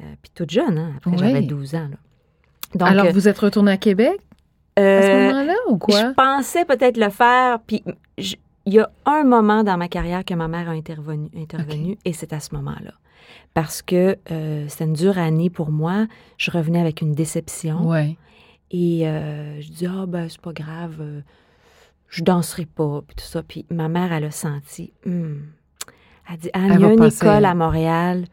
Euh, 0.00 0.04
Puis 0.22 0.32
toute 0.34 0.50
jeune, 0.50 0.76
hein? 0.76 0.92
après 0.96 1.16
j'avais 1.16 1.42
12 1.42 1.74
ans. 1.76 1.88
Là. 1.90 1.96
Donc, 2.74 2.88
Alors, 2.88 3.12
vous 3.12 3.28
êtes 3.28 3.38
retourné 3.38 3.70
à 3.70 3.76
Québec 3.76 4.20
à 4.76 5.02
ce 5.02 5.28
moment-là 5.28 5.54
ou 5.68 5.78
quoi? 5.78 6.00
je 6.00 6.14
pensais 6.14 6.64
peut-être 6.64 6.96
le 6.96 7.10
faire, 7.10 7.60
puis 7.60 7.82
il 8.16 8.74
y 8.74 8.80
a 8.80 8.90
un 9.06 9.24
moment 9.24 9.62
dans 9.62 9.76
ma 9.76 9.88
carrière 9.88 10.24
que 10.24 10.34
ma 10.34 10.48
mère 10.48 10.68
a 10.68 10.72
intervenu, 10.72 11.30
intervenu 11.36 11.96
et 12.04 12.12
c'est 12.12 12.32
à 12.32 12.40
ce 12.40 12.54
moment-là. 12.56 12.92
Parce 13.54 13.82
que 13.82 14.16
euh, 14.30 14.64
c'était 14.68 14.84
une 14.84 14.92
dure 14.92 15.18
année 15.18 15.50
pour 15.50 15.70
moi. 15.70 16.06
Je 16.36 16.50
revenais 16.50 16.80
avec 16.80 17.00
une 17.00 17.12
déception. 17.12 17.88
Oui. 17.88 18.16
Et 18.70 19.08
euh, 19.08 19.60
je 19.60 19.68
dis, 19.70 19.86
ah, 19.86 20.04
ben, 20.06 20.28
c'est 20.28 20.40
pas 20.40 20.52
grave, 20.52 20.96
euh, 21.00 21.20
je 22.08 22.22
danserai 22.22 22.66
pas, 22.66 23.02
puis 23.06 23.16
tout 23.16 23.24
ça. 23.24 23.42
Puis 23.42 23.64
ma 23.70 23.88
mère, 23.88 24.12
elle 24.12 24.24
a 24.24 24.30
senti, 24.30 24.92
Hmm. 25.06 25.36
elle 26.30 26.36
dit, 26.38 26.50
Anne, 26.52 26.72
il 26.74 26.80
y 26.80 26.84
a 26.84 26.92
une 26.92 26.98
passer. 26.98 27.24
école 27.24 27.44
à 27.46 27.54
Montréal, 27.54 28.26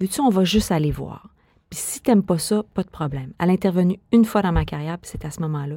veux-tu, 0.00 0.20
on 0.20 0.28
va 0.30 0.42
juste 0.44 0.72
aller 0.72 0.90
voir. 0.90 1.28
Puis 1.70 1.78
si 1.78 2.00
t'aimes 2.00 2.24
pas 2.24 2.38
ça, 2.38 2.64
pas 2.74 2.82
de 2.82 2.90
problème. 2.90 3.32
Elle 3.38 3.50
a 3.50 3.52
intervenu 3.52 4.00
une 4.12 4.24
fois 4.24 4.42
dans 4.42 4.50
ma 4.50 4.64
carrière, 4.64 4.98
puis 4.98 5.08
c'est 5.12 5.24
à 5.24 5.30
ce 5.30 5.40
moment-là. 5.40 5.76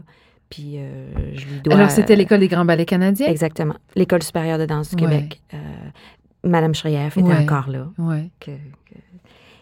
Puis 0.49 0.77
euh, 0.79 1.35
je 1.35 1.45
lui 1.45 1.61
dois. 1.61 1.75
Alors, 1.75 1.91
c'était 1.91 2.15
l'École 2.15 2.39
des 2.39 2.47
grands 2.47 2.65
ballets 2.65 2.85
canadiens? 2.85 3.27
Exactement. 3.27 3.75
L'École 3.95 4.23
supérieure 4.23 4.57
de 4.57 4.65
danse 4.65 4.93
du 4.95 5.03
Ouais. 5.03 5.09
Québec. 5.11 5.41
Euh, 5.53 5.57
Madame 6.43 6.73
Schreier 6.75 7.07
était 7.07 7.21
Ouais. 7.21 7.37
encore 7.37 7.69
là. 7.69 7.87
Que- 8.39 8.51
que- 8.51 8.97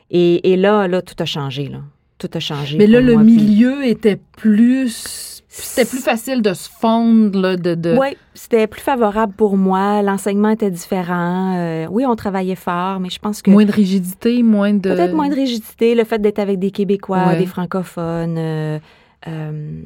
Et, 0.09 0.51
et 0.51 0.57
là, 0.57 0.87
là, 0.87 1.01
tout 1.01 1.15
a 1.19 1.25
changé, 1.25 1.67
là. 1.67 1.79
Tout 2.17 2.29
a 2.33 2.39
changé. 2.39 2.77
Mais 2.77 2.87
là, 2.87 3.01
le 3.01 3.13
moi, 3.13 3.23
puis- 3.23 3.35
milieu 3.35 3.85
était 3.85 4.19
plus. 4.37 5.27
C'était 5.53 5.89
plus 5.89 6.01
facile 6.01 6.41
de 6.41 6.53
se 6.53 6.69
fondre, 6.69 7.37
là, 7.39 7.57
de. 7.57 7.75
de... 7.75 7.97
Oui, 7.99 8.15
c'était 8.33 8.67
plus 8.67 8.79
favorable 8.81 9.33
pour 9.33 9.57
moi. 9.57 10.01
L'enseignement 10.01 10.49
était 10.49 10.71
différent. 10.71 11.55
Euh, 11.57 11.87
oui, 11.89 12.05
on 12.05 12.15
travaillait 12.15 12.55
fort, 12.55 12.99
mais 13.01 13.09
je 13.09 13.19
pense 13.19 13.41
que 13.41 13.51
Moins 13.51 13.65
de 13.65 13.71
rigidité, 13.71 14.43
moins 14.43 14.73
de. 14.73 14.79
peut-être 14.79 15.13
moins 15.13 15.27
de 15.29 15.35
rigidité, 15.35 15.93
le 15.93 16.03
fait 16.05 16.19
d'être 16.19 16.39
avec 16.39 16.57
des 16.59 16.71
Québécois, 16.71 17.27
Ouais. 17.27 17.37
des 17.37 17.45
francophones, 17.47 18.37
euh, 18.37 18.79
euh, 19.27 19.81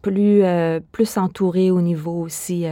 plus, 0.00 0.42
plus 0.92 1.16
entourée 1.18 1.70
au 1.70 1.82
niveau 1.82 2.22
aussi 2.22 2.64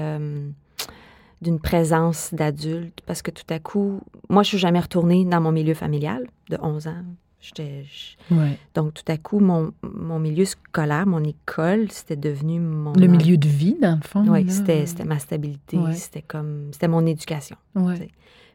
d'une 1.42 1.60
présence 1.60 2.32
d'adultes, 2.32 3.00
parce 3.04 3.20
que 3.20 3.30
tout 3.30 3.44
à 3.50 3.58
coup, 3.58 4.00
moi, 4.30 4.42
je 4.42 4.48
suis 4.48 4.58
jamais 4.58 4.80
retournée 4.80 5.24
dans 5.24 5.40
mon 5.40 5.52
milieu 5.52 5.74
familial 5.74 6.24
de 6.48 6.56
11 6.62 6.86
ans. 6.86 7.02
J'étais, 7.40 7.84
je- 7.84 8.34
Ouais. 8.34 8.56
donc, 8.74 8.94
tout 8.94 9.02
à 9.08 9.16
coup, 9.18 9.40
mon, 9.40 9.72
mon 9.82 10.20
milieu 10.20 10.44
scolaire, 10.44 11.06
mon 11.06 11.24
école, 11.24 11.90
c'était 11.90 12.14
devenu 12.16 12.60
mon... 12.60 12.92
Le 12.92 13.08
milieu 13.08 13.36
de 13.36 13.48
vie, 13.48 13.76
dans 13.82 13.96
le 13.96 14.06
fond. 14.06 14.24
Oui, 14.28 14.48
c'était, 14.48 14.86
c'était 14.86 15.04
ma 15.04 15.18
stabilité, 15.18 15.76
Ouais. 15.76 15.94
c'était 15.94 16.22
comme, 16.22 16.68
c'était 16.72 16.86
mon 16.88 17.04
éducation. 17.04 17.56
Ouais. 17.74 17.94
tu 17.94 18.02
sais. 18.02 18.10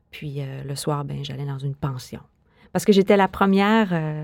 Puis 0.09 0.35
euh, 0.39 0.63
le 0.63 0.75
soir, 0.77 1.03
ben, 1.03 1.23
j'allais 1.25 1.45
dans 1.45 1.57
une 1.59 1.75
pension. 1.75 2.21
Parce 2.71 2.85
que 2.85 2.93
j'étais 2.93 3.17
la 3.17 3.27
première, 3.27 3.89
euh, 3.91 4.23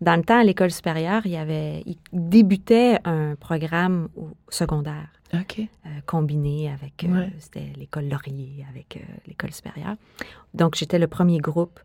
dans 0.00 0.16
le 0.16 0.24
temps, 0.24 0.40
à 0.40 0.42
l'école 0.44 0.72
supérieure, 0.72 1.22
il 1.24 1.30
y 1.30 1.36
avait, 1.36 1.84
il 1.86 1.96
débutait 2.12 2.98
un 3.04 3.36
programme 3.36 4.08
au 4.16 4.30
secondaire 4.48 5.08
OK. 5.40 5.60
euh, 5.60 5.88
combiné 6.06 6.70
avec, 6.72 7.04
euh, 7.04 7.08
Ouais. 7.20 7.30
c'était 7.38 7.72
l'école 7.76 8.08
Laurier 8.08 8.64
avec 8.70 8.96
euh, 8.96 9.00
l'école 9.26 9.52
supérieure. 9.52 9.96
Donc, 10.54 10.74
j'étais 10.76 10.98
le 10.98 11.06
premier 11.06 11.38
groupe. 11.38 11.80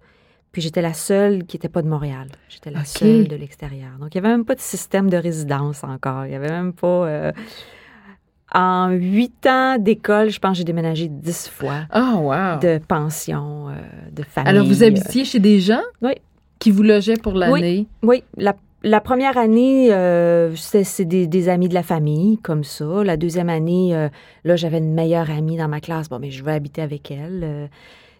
Puis 0.52 0.64
j'étais 0.64 0.82
la 0.82 0.94
seule 0.96 1.46
qui 1.46 1.58
n'était 1.58 1.70
pas 1.70 1.84
de 1.84 1.88
Montréal. 1.88 2.28
J'étais 2.50 2.72
la 2.72 2.84
seule 2.84 3.28
de 3.28 3.36
l'extérieur. 3.36 3.92
Donc, 4.00 4.16
il 4.16 4.20
n'y 4.22 4.26
avait 4.26 4.36
même 4.36 4.46
pas 4.46 4.56
de 4.56 4.60
système 4.62 5.08
de 5.08 5.18
résidence 5.18 5.84
encore. 5.84 6.26
Il 6.26 6.30
n'y 6.30 6.36
avait 6.36 6.50
même 6.50 6.74
pas... 6.74 6.88
euh, 7.08 7.32
En 8.52 8.90
huit 8.90 9.46
ans 9.46 9.78
d'école, 9.78 10.32
je 10.32 10.40
pense 10.40 10.54
que 10.54 10.58
j'ai 10.58 10.64
déménagé 10.64 11.08
dix 11.08 11.48
fois 11.48 11.86
Ah, 11.92 12.16
wow. 12.16 12.60
de 12.60 12.80
pension, 12.80 13.70
euh, 13.70 13.74
de 14.12 14.24
famille. 14.24 14.50
Alors, 14.50 14.66
vous 14.66 14.82
habitiez 14.84 15.24
chez 15.24 15.38
des 15.40 15.60
gens? 15.60 15.84
Oui. 16.02 16.14
Qui 16.58 16.72
vous 16.72 16.82
logeaient 16.82 17.18
pour 17.18 17.34
l'année? 17.34 17.86
Oui, 18.02 18.24
la, 18.36 18.56
la 18.84 19.02
première 19.02 19.38
année, 19.38 19.92
euh, 19.92 20.56
c'est 20.56 21.06
des, 21.06 21.28
des 21.28 21.50
amis 21.50 21.68
de 21.70 21.74
la 21.74 21.84
famille, 21.84 22.38
comme 22.38 22.64
ça. 22.64 23.04
La 23.04 23.18
deuxième 23.18 23.50
année, 23.50 23.96
euh, 23.96 24.10
là, 24.44 24.56
j'avais 24.56 24.78
une 24.78 24.94
meilleure 24.94 25.30
amie 25.30 25.58
dans 25.58 25.68
ma 25.68 25.80
classe. 25.82 26.10
Bon, 26.10 26.20
mais 26.20 26.32
je 26.32 26.44
vais 26.44 26.54
habiter 26.54 26.82
avec 26.82 27.12
elle. 27.12 27.42
Euh, 27.44 27.68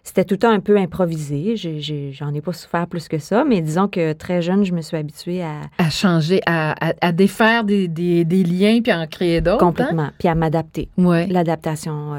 C'était 0.02 0.24
tout 0.24 0.34
le 0.34 0.38
temps 0.38 0.50
un 0.50 0.60
peu 0.60 0.76
improvisé. 0.78 1.56
J'en 1.56 2.32
ai, 2.34 2.40
pas 2.40 2.52
souffert 2.52 2.86
plus 2.86 3.06
que 3.08 3.18
ça, 3.18 3.44
mais 3.44 3.60
disons 3.60 3.86
que 3.88 4.12
très 4.14 4.40
jeune, 4.42 4.64
je 4.64 4.72
me 4.72 4.80
suis 4.80 4.96
habituée 4.96 5.42
à 5.42 5.60
À 5.78 5.90
changer, 5.90 6.40
à, 6.46 6.72
à, 6.88 6.92
à 7.00 7.12
défaire 7.12 7.64
des, 7.64 7.86
des, 7.88 8.24
des 8.24 8.42
liens 8.42 8.80
puis 8.82 8.92
à 8.92 8.98
en 9.00 9.06
créer 9.06 9.40
d'autres. 9.40 9.58
complètement, 9.58 10.10
puis 10.18 10.28
à 10.28 10.34
m'adapter. 10.34 10.88
Hein? 10.98 11.04
Ouais. 11.04 11.26
L'adaptation. 11.26 12.14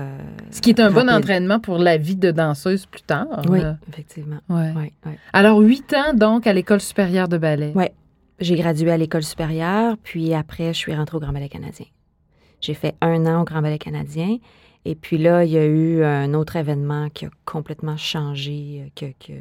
Ce 0.52 0.62
qui 0.62 0.70
est 0.72 0.80
un 0.80 0.92
bon 0.92 1.10
entraînement 1.10 1.60
pour 1.60 1.78
la 1.80 1.98
vie 1.98 2.16
de 2.16 2.32
danseuse 2.32 2.86
plus 2.86 3.02
tard. 3.02 3.42
Oui, 3.50 3.62
là. 3.62 3.78
effectivement. 3.90 4.38
Ouais. 4.50 4.72
Oui, 4.76 4.94
oui. 5.06 5.12
Alors, 5.34 5.60
huit 5.60 5.94
ans, 5.94 6.14
donc, 6.16 6.46
à 6.48 6.54
l'École 6.54 6.82
supérieure 6.82 7.28
de 7.28 7.38
ballet. 7.38 7.72
Ouais. 7.76 7.92
J'ai 8.42 8.56
gradué 8.56 8.92
à 8.92 8.98
l'école 8.98 9.24
supérieure, 9.24 9.96
puis 10.04 10.34
après, 10.34 10.74
je 10.74 10.78
suis 10.80 10.94
rentrée 10.96 11.18
au 11.18 11.20
Grand 11.20 11.32
Ballet 11.32 11.48
canadien. 11.50 11.86
J'ai 12.60 12.74
fait 12.74 12.96
un 13.02 13.26
an 13.26 13.42
au 13.42 13.46
Grand 13.46 13.62
Ballet 13.62 13.78
canadien. 13.78 14.38
Et 14.84 14.96
puis 14.96 15.20
là, 15.20 15.44
il 15.46 15.52
y 15.52 15.60
a 15.60 15.66
eu 15.66 16.04
un 16.04 16.34
autre 16.34 16.56
événement 16.56 17.10
qui 17.10 17.28
a 17.28 17.30
complètement 17.46 17.98
changé. 17.98 18.82
euh, 18.84 18.90
Que, 18.96 19.06
que... 19.24 19.34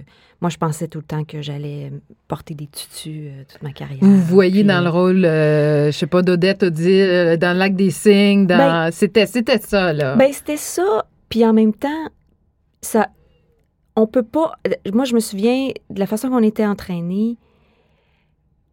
Moi, 0.43 0.51
je 0.51 0.59
pensais 0.59 0.87
tout 0.87 0.99
le 0.99 1.05
temps 1.05 1.25
que 1.25 1.41
j'allais 1.41 1.91
porter 2.29 2.53
des 2.55 2.67
tutus 2.67 3.31
euh, 3.33 3.43
toute 3.51 3.63
ma 3.63 3.73
carrière. 3.73 4.01
Vous 4.03 4.21
voyez 4.21 4.61
Puis, 4.61 4.65
dans 4.65 4.83
le 4.83 4.91
rôle, 4.91 5.25
euh, 5.25 5.87
je 5.87 5.97
sais 5.97 6.07
pas, 6.07 6.21
d'Odette 6.21 6.65
dit, 6.67 6.91
euh, 7.01 7.39
dans 7.39 7.55
le 7.55 7.59
lac 7.59 7.75
des 7.75 7.91
Cygnes, 7.91 8.47
dans... 8.47 8.59
Ben- 8.59 8.91
c'était, 8.91 9.25
c'était 9.25 9.59
ça, 9.59 9.95
là. 9.95 10.15
Ben, 10.17 10.31
c'était 10.31 10.59
ça. 10.59 11.07
Puis 11.31 11.43
en 11.47 11.55
même 11.55 11.73
temps, 11.73 12.09
ça, 12.83 13.09
on 13.97 14.07
peut 14.07 14.23
pas. 14.23 14.53
Moi, 14.93 15.07
je 15.07 15.15
me 15.15 15.21
souviens 15.21 15.69
de 15.89 15.99
la 15.99 16.07
façon 16.07 16.29
qu'on 16.29 16.43
était 16.43 16.67
entraînés. 16.67 17.37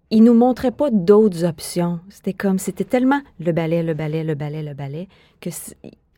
Ils 0.09 0.23
nous 0.23 0.33
montraient 0.33 0.71
pas 0.71 0.89
d'autres 0.89 1.43
options. 1.43 1.99
C'était 2.09 2.33
comme, 2.33 2.59
c'était 2.59 2.85
tellement 2.85 3.21
le 3.39 3.51
ballet, 3.51 3.83
le 3.83 3.93
ballet, 3.93 4.23
le 4.23 4.35
ballet, 4.35 4.63
le 4.63 4.73
ballet, 4.73 5.07
que 5.41 5.49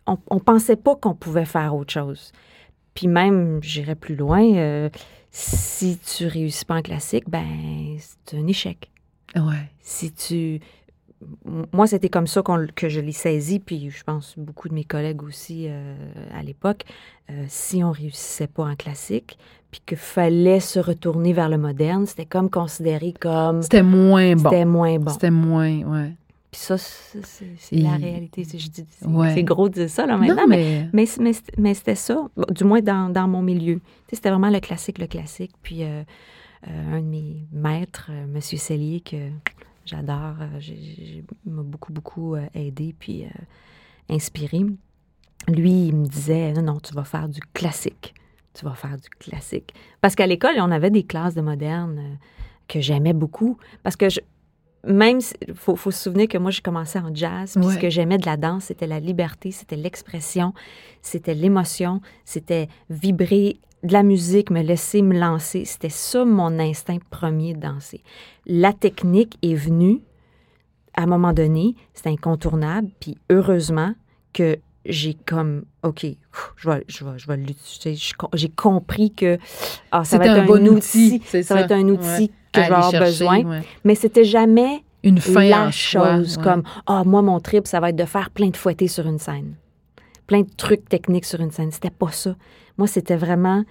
on, 0.06 0.18
on 0.30 0.40
pensait 0.40 0.76
pas 0.76 0.96
qu'on 0.96 1.16
pouvait 1.16 1.46
faire 1.46 1.76
autre 1.76 1.94
chose. 1.94 2.32
Puis 2.94 3.08
même, 3.08 3.62
j'irais 3.64 3.96
plus 3.96 4.16
loin, 4.16 4.44
euh, 4.56 4.90
si 5.32 5.98
tu 5.98 6.28
réussis 6.28 6.66
pas 6.66 6.76
en 6.76 6.82
classique, 6.82 7.30
ben, 7.30 7.98
c'est 8.00 8.38
un 8.38 8.48
échec 8.48 8.90
ouais. 9.36 9.70
si 9.82 10.12
tu... 10.12 10.60
Moi, 11.74 11.86
c'était 11.86 12.08
comme 12.08 12.28
ça 12.28 12.42
que 12.76 12.88
je 12.88 13.02
l'ai 13.02 13.12
saisi, 13.12 13.60
puis 13.60 13.90
je 13.90 14.04
pense 14.06 14.36
beaucoup 14.38 14.70
de 14.70 14.74
mes 14.74 14.86
collègues 14.86 15.22
aussi 15.22 15.66
euh, 15.68 15.94
à 16.34 16.42
l'époque. 16.44 16.86
Euh, 17.30 17.44
si 17.50 17.84
on 17.84 17.92
réussissait 17.92 18.48
pas 18.48 18.64
en 18.64 18.76
classique, 18.78 19.38
puis 19.72 19.82
qu'il 19.86 19.98
fallait 19.98 20.60
se 20.60 20.80
retourner 20.80 21.32
vers 21.34 21.50
le 21.50 21.58
moderne, 21.58 22.06
c'était 22.06 22.26
comme 22.26 22.50
considéré 22.50 23.14
comme... 23.20 23.62
C'était 23.62 23.84
moins 23.84 24.36
bon. 24.36 24.50
C'était 24.50 24.66
moins 24.66 24.98
bon. 25.00 25.12
C'était 25.12 25.30
moins, 25.32 25.82
ouais. 25.84 26.12
Puis 26.52 26.62
ça, 26.62 26.78
c'est 26.80 27.16
Et- 27.72 27.82
la 27.82 27.92
réalité. 27.92 28.44
C'est 28.44 29.06
Ouais. 29.06 29.44
gros 29.44 29.70
de 29.70 29.76
dire 29.76 29.90
ça, 29.90 30.08
là, 30.08 30.18
maintenant, 30.18 30.36
non, 30.38 30.48
mais... 30.48 30.90
mais... 30.92 31.06
Mais, 31.58 31.74
c'était 31.76 31.94
ça, 31.94 32.28
du 32.50 32.64
moins 32.64 32.82
dans, 32.82 33.12
dans 33.12 33.28
mon 33.28 33.44
milieu. 33.44 33.80
C'était 34.12 34.30
vraiment 34.32 34.50
le 34.50 34.60
classique, 34.60 34.98
le 34.98 35.06
classique. 35.06 35.52
Puis 35.62 35.84
euh, 35.84 36.02
euh, 36.68 36.96
un 36.96 37.02
de 37.02 37.06
mes 37.06 37.46
maîtres, 37.52 38.10
euh, 38.10 38.26
Monsieur 38.26 38.58
Cellier, 38.58 39.02
que 39.02 39.18
j'adore, 39.86 40.34
m'a 41.46 41.62
beaucoup, 41.62 41.94
beaucoup 41.94 42.36
aidé 42.56 42.96
puis 42.98 43.26
inspiré. 44.10 44.66
Lui, 45.48 45.88
il 45.90 45.96
me 45.96 46.08
disait, 46.08 46.52
non, 46.54 46.64
non, 46.64 46.80
tu 46.80 46.94
vas 46.96 47.04
faire 47.04 47.30
du 47.30 47.40
classique. 47.54 48.16
Tu 48.54 48.66
vas 48.66 48.74
faire 48.74 48.98
du 48.98 49.10
classique. 49.10 49.74
Parce 50.02 50.16
qu'à 50.16 50.28
l'école, 50.28 50.56
on 50.58 50.72
avait 50.72 50.90
des 50.90 51.04
classes 51.04 51.36
de 51.36 51.42
moderne 51.42 52.00
euh, 52.00 52.16
que 52.68 52.82
j'aimais 52.82 53.14
beaucoup. 53.14 53.58
Parce 53.84 53.96
que 53.96 54.10
je, 54.10 54.20
même, 54.86 55.20
il 55.48 55.54
faut, 55.54 55.76
faut 55.76 55.92
se 55.92 56.04
souvenir 56.04 56.28
que 56.28 56.38
moi, 56.38 56.52
j'ai 56.52 56.62
commencé 56.62 56.98
en 57.00 57.14
jazz. 57.14 57.54
Puis 57.56 57.66
Ouais. 57.66 57.74
ce 57.76 57.80
que 57.80 57.90
j'aimais 57.90 58.18
de 58.18 58.26
la 58.26 58.38
danse, 58.38 58.66
c'était 58.66 58.88
la 58.88 59.00
liberté, 59.00 59.52
c'était 59.52 59.76
l'expression, 59.76 60.54
c'était 61.02 61.34
l'émotion, 61.36 62.02
c'était 62.26 62.68
vibrer 62.90 63.60
de 63.84 63.94
la 63.94 64.04
musique, 64.04 64.50
me 64.50 64.62
laisser 64.62 65.02
me 65.02 65.18
lancer. 65.18 65.64
C'était 65.66 65.90
ça 65.90 66.26
mon 66.26 66.60
instinct 66.60 66.98
premier 67.10 67.54
de 67.54 67.60
danser. 67.60 68.04
La 68.46 68.74
technique 68.74 69.38
est 69.42 69.56
venue 69.56 70.02
à 70.96 71.04
un 71.04 71.06
moment 71.06 71.32
donné, 71.34 71.76
c'est 71.94 72.08
incontournable. 72.08 72.90
Puis 73.00 73.16
heureusement 73.30 73.94
que 74.34 74.58
j'ai 74.86 75.14
comme, 75.14 75.64
OK, 75.84 76.06
je 76.56 76.70
vais, 76.70 76.84
je 76.88 77.04
vais, 77.06 77.18
je 77.18 77.28
vais 77.28 77.38
l'utiliser. 77.38 78.16
J'ai 78.34 78.50
compris 78.50 79.12
que 79.12 79.38
ah, 79.92 80.04
ça 80.04 80.18
va 80.18 80.26
être 80.26 80.40
un 80.40 80.46
bon 80.46 80.68
outil. 80.68 81.16
outil, 81.16 81.22
c'est 81.26 81.44
ça 81.44 81.54
va 81.56 81.62
ça. 81.62 81.66
être 81.66 81.72
un 81.74 81.88
outil 81.90 82.30
que 82.52 82.62
je 82.64 82.68
vais 82.68 82.74
avoir 82.74 82.92
chercher, 82.92 83.06
besoin. 83.06 83.44
ouais. 83.44 83.62
Mais 83.84 83.96
c'était 83.96 84.24
jamais 84.24 84.84
Une 85.04 85.20
fin 85.20 85.44
la 85.50 85.70
chose 85.72 86.38
ouais. 86.38 86.44
comme 86.44 86.64
ah 86.88 87.04
moi 87.06 87.22
mon 87.22 87.40
trip 87.40 87.68
ça 87.68 87.80
va 87.80 87.90
être 87.90 87.96
de 87.96 88.06
faire 88.06 88.30
plein 88.32 88.50
de 88.50 88.58
fouettés 88.58 88.88
sur 88.88 89.06
une 89.06 89.20
scène 89.20 89.56
plein 90.28 90.42
de 90.42 90.50
trucs 90.58 90.90
techniques 90.90 91.26
sur 91.26 91.40
une 91.42 91.52
scène 91.52 91.72
c'était 91.72 91.90
pas 91.92 92.12
ça 92.12 92.36
moi 92.78 92.88
c'était 92.88 93.16
vraiment 93.16 93.64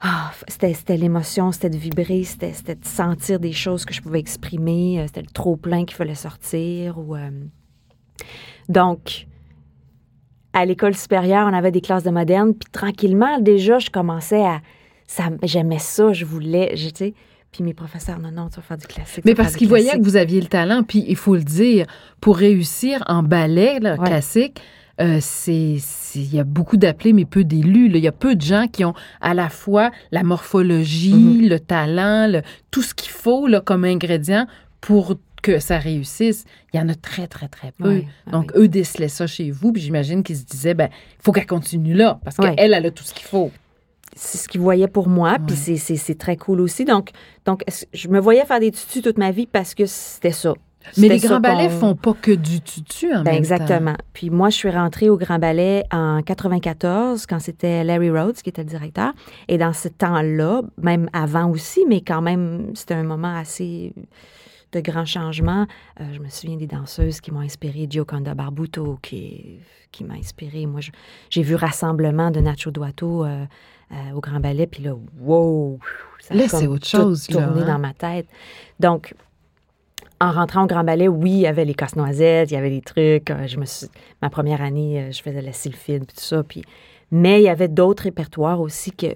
ah 0.00 0.32
c'était 0.48 0.74
c'était 0.74 0.96
l'émotion 0.96 1.52
c'était 1.52 1.70
de 1.70 1.76
vibrer 1.78 2.24
c'était 2.24 2.52
c'était 2.52 2.74
de 2.74 2.84
sentir 2.84 3.38
des 3.38 3.52
choses 3.52 3.84
que 3.84 3.94
je 3.94 4.02
pouvais 4.02 4.18
exprimer 4.20 5.00
euh, 5.00 5.06
c'était 5.06 5.22
le 5.22 5.30
trop 5.32 5.56
plein 5.56 5.84
qu'il 5.84 5.96
fallait 5.96 6.14
sortir 6.16 6.98
ou 6.98 7.14
euh, 7.16 7.30
donc 8.68 9.26
à 10.56 10.64
l'école 10.64 10.96
supérieure, 10.96 11.46
on 11.50 11.54
avait 11.54 11.70
des 11.70 11.80
classes 11.80 12.02
de 12.04 12.10
moderne, 12.10 12.54
puis 12.54 12.68
tranquillement, 12.72 13.38
déjà, 13.40 13.78
je 13.78 13.90
commençais 13.90 14.42
à... 14.44 14.60
ça 15.06 15.24
J'aimais 15.42 15.78
ça, 15.78 16.12
je 16.12 16.24
voulais, 16.24 16.76
je, 16.76 16.88
tu 16.88 16.96
sais, 16.96 17.14
puis 17.52 17.62
mes 17.62 17.74
professeurs, 17.74 18.18
non, 18.18 18.30
non, 18.30 18.48
tu 18.48 18.56
vas 18.56 18.62
faire 18.62 18.76
du 18.78 18.86
classique. 18.86 19.24
Mais 19.24 19.34
parce 19.34 19.54
qu'ils 19.56 19.68
voyaient 19.68 19.96
que 19.98 20.02
vous 20.02 20.16
aviez 20.16 20.40
le 20.40 20.46
talent, 20.48 20.82
puis 20.82 21.04
il 21.08 21.16
faut 21.16 21.34
le 21.36 21.42
dire, 21.44 21.86
pour 22.20 22.36
réussir 22.36 23.02
en 23.06 23.22
ballet 23.22 23.78
là, 23.80 23.96
Ouais. 23.98 24.06
classique, 24.06 24.60
euh, 25.00 25.18
c'est 25.20 25.76
il 26.14 26.34
y 26.34 26.40
a 26.40 26.44
beaucoup 26.44 26.78
d'appelés 26.78 27.12
mais 27.12 27.26
peu 27.26 27.44
d'élus. 27.44 27.90
Il 27.92 27.98
y 27.98 28.08
a 28.08 28.12
peu 28.12 28.34
de 28.34 28.40
gens 28.40 28.66
qui 28.66 28.82
ont 28.84 28.94
à 29.20 29.34
la 29.34 29.50
fois 29.50 29.90
la 30.10 30.22
morphologie, 30.22 31.12
Mm-hmm. 31.12 31.48
le 31.50 31.60
talent, 31.60 32.26
le- 32.30 32.42
tout 32.70 32.80
ce 32.82 32.94
qu'il 32.94 33.10
faut 33.10 33.46
là, 33.46 33.60
comme 33.60 33.84
ingrédient 33.84 34.46
pour 34.86 35.16
que 35.42 35.58
ça 35.58 35.78
réussisse. 35.78 36.44
Il 36.72 36.78
y 36.78 36.80
en 36.80 36.88
a 36.88 36.94
très, 36.94 37.26
très, 37.26 37.48
très 37.48 37.72
peu. 37.72 37.88
Ouais, 37.88 38.06
ah 38.26 38.30
Donc, 38.30 38.52
eux 38.56 38.68
décelaient 38.68 39.08
ça 39.08 39.26
chez 39.26 39.50
vous, 39.50 39.72
puis 39.72 39.82
j'imagine 39.82 40.22
qu'ils 40.22 40.36
se 40.36 40.44
disaient, 40.44 40.74
ben, 40.74 40.88
il 40.92 41.22
faut 41.24 41.32
qu'elle 41.32 41.46
continue 41.46 41.92
là, 41.92 42.20
parce 42.24 42.36
qu'elle, 42.36 42.54
elle 42.56 42.86
a 42.86 42.90
tout 42.92 43.02
ce 43.02 43.12
qu'il 43.12 43.26
faut. 43.26 43.50
c'est 44.14 44.38
ce 44.38 44.48
qu'ils 44.48 44.60
voyaient 44.60 44.88
pour 44.88 45.08
moi, 45.08 45.38
puis 45.44 45.56
c'est- 45.56 46.14
très 46.18 46.36
cool 46.36 46.60
aussi. 46.60 46.84
Donc, 46.84 47.10
donc, 47.44 47.64
je 47.92 48.08
me 48.08 48.20
voyais 48.20 48.44
faire 48.46 48.60
des 48.60 48.70
tutus 48.70 49.02
toute 49.02 49.18
ma 49.18 49.30
vie 49.32 49.46
parce 49.46 49.74
que 49.74 49.86
c'était 49.86 50.30
ça. 50.32 50.54
Mais 50.96 51.08
les 51.08 51.18
grands 51.18 51.40
ballets 51.40 51.68
font 51.68 51.96
pas 51.96 52.14
que 52.14 52.30
du 52.30 52.60
tutu 52.60 53.12
en 53.12 53.22
Ben, 53.24 53.32
même 53.32 53.34
exactement. 53.34 53.92
temps. 53.94 54.04
Puis 54.12 54.30
moi, 54.30 54.50
je 54.50 54.54
suis 54.56 54.70
rentrée 54.70 55.10
au 55.10 55.16
Grand 55.18 55.40
Ballet 55.40 55.82
en 55.90 56.22
94, 56.22 57.26
quand 57.26 57.40
c'était 57.40 57.82
Larry 57.82 58.08
Rhodes 58.10 58.36
qui 58.36 58.48
était 58.50 58.62
le 58.62 58.68
directeur. 58.68 59.12
Et 59.48 59.58
dans 59.58 59.72
ce 59.72 59.88
temps-là, 59.88 60.62
même 60.80 61.10
avant 61.12 61.50
aussi, 61.50 61.84
mais 61.88 62.00
quand 62.02 62.22
même, 62.22 62.70
c'était 62.74 62.94
un 62.94 63.02
moment 63.02 63.34
assez 63.36 63.92
de 64.72 64.80
grands 64.80 65.04
changements. 65.04 65.66
Euh, 66.00 66.04
je 66.12 66.20
me 66.20 66.28
souviens 66.28 66.56
des 66.56 66.66
danseuses 66.66 67.20
qui 67.20 67.30
m'ont 67.30 67.40
inspiré, 67.40 67.86
Gioconda 67.88 68.34
Barbuto, 68.34 68.98
qui, 69.02 69.60
qui 69.92 70.04
m'a 70.04 70.14
inspiré. 70.14 70.66
Moi, 70.66 70.80
j'ai 71.30 71.42
vu 71.42 71.54
Rassemblement 71.54 72.30
de 72.30 72.40
Nacho 72.40 72.70
Duato 72.70 73.24
euh, 73.24 73.44
euh, 73.92 74.12
au 74.14 74.20
Grand 74.20 74.40
Ballet, 74.40 74.66
puis 74.66 74.82
là, 74.82 74.94
wow! 75.20 75.78
Ça 76.20 76.34
a 76.34 76.36
Là, 76.36 76.48
c'est 76.48 76.66
autre 76.66 76.88
tout 76.88 76.96
chose, 76.96 77.30
là, 77.30 77.46
tourné 77.46 77.62
hein? 77.62 77.66
dans 77.66 77.78
ma 77.78 77.94
tête. 77.94 78.26
Donc, 78.80 79.14
en 80.20 80.32
rentrant 80.32 80.64
au 80.64 80.66
Grand 80.66 80.84
Ballet, 80.84 81.08
oui, 81.08 81.30
il 81.30 81.40
y 81.40 81.46
avait 81.46 81.64
les 81.64 81.74
casse-noisettes, 81.74 82.50
il 82.50 82.54
y 82.54 82.56
avait 82.56 82.70
des 82.70 82.80
trucs. 82.80 83.32
Je 83.46 83.56
me 83.58 83.64
suis, 83.64 83.88
ma 84.22 84.30
première 84.30 84.62
année, 84.62 85.10
je 85.12 85.22
faisais 85.22 85.42
la 85.42 85.52
sylphide, 85.52 86.06
puis 86.06 86.16
tout 86.16 86.24
ça. 86.24 86.42
Puis, 86.42 86.64
mais 87.10 87.40
il 87.40 87.44
y 87.44 87.48
avait 87.48 87.68
d'autres 87.68 88.04
répertoires 88.04 88.60
aussi 88.60 88.92
que, 88.92 89.14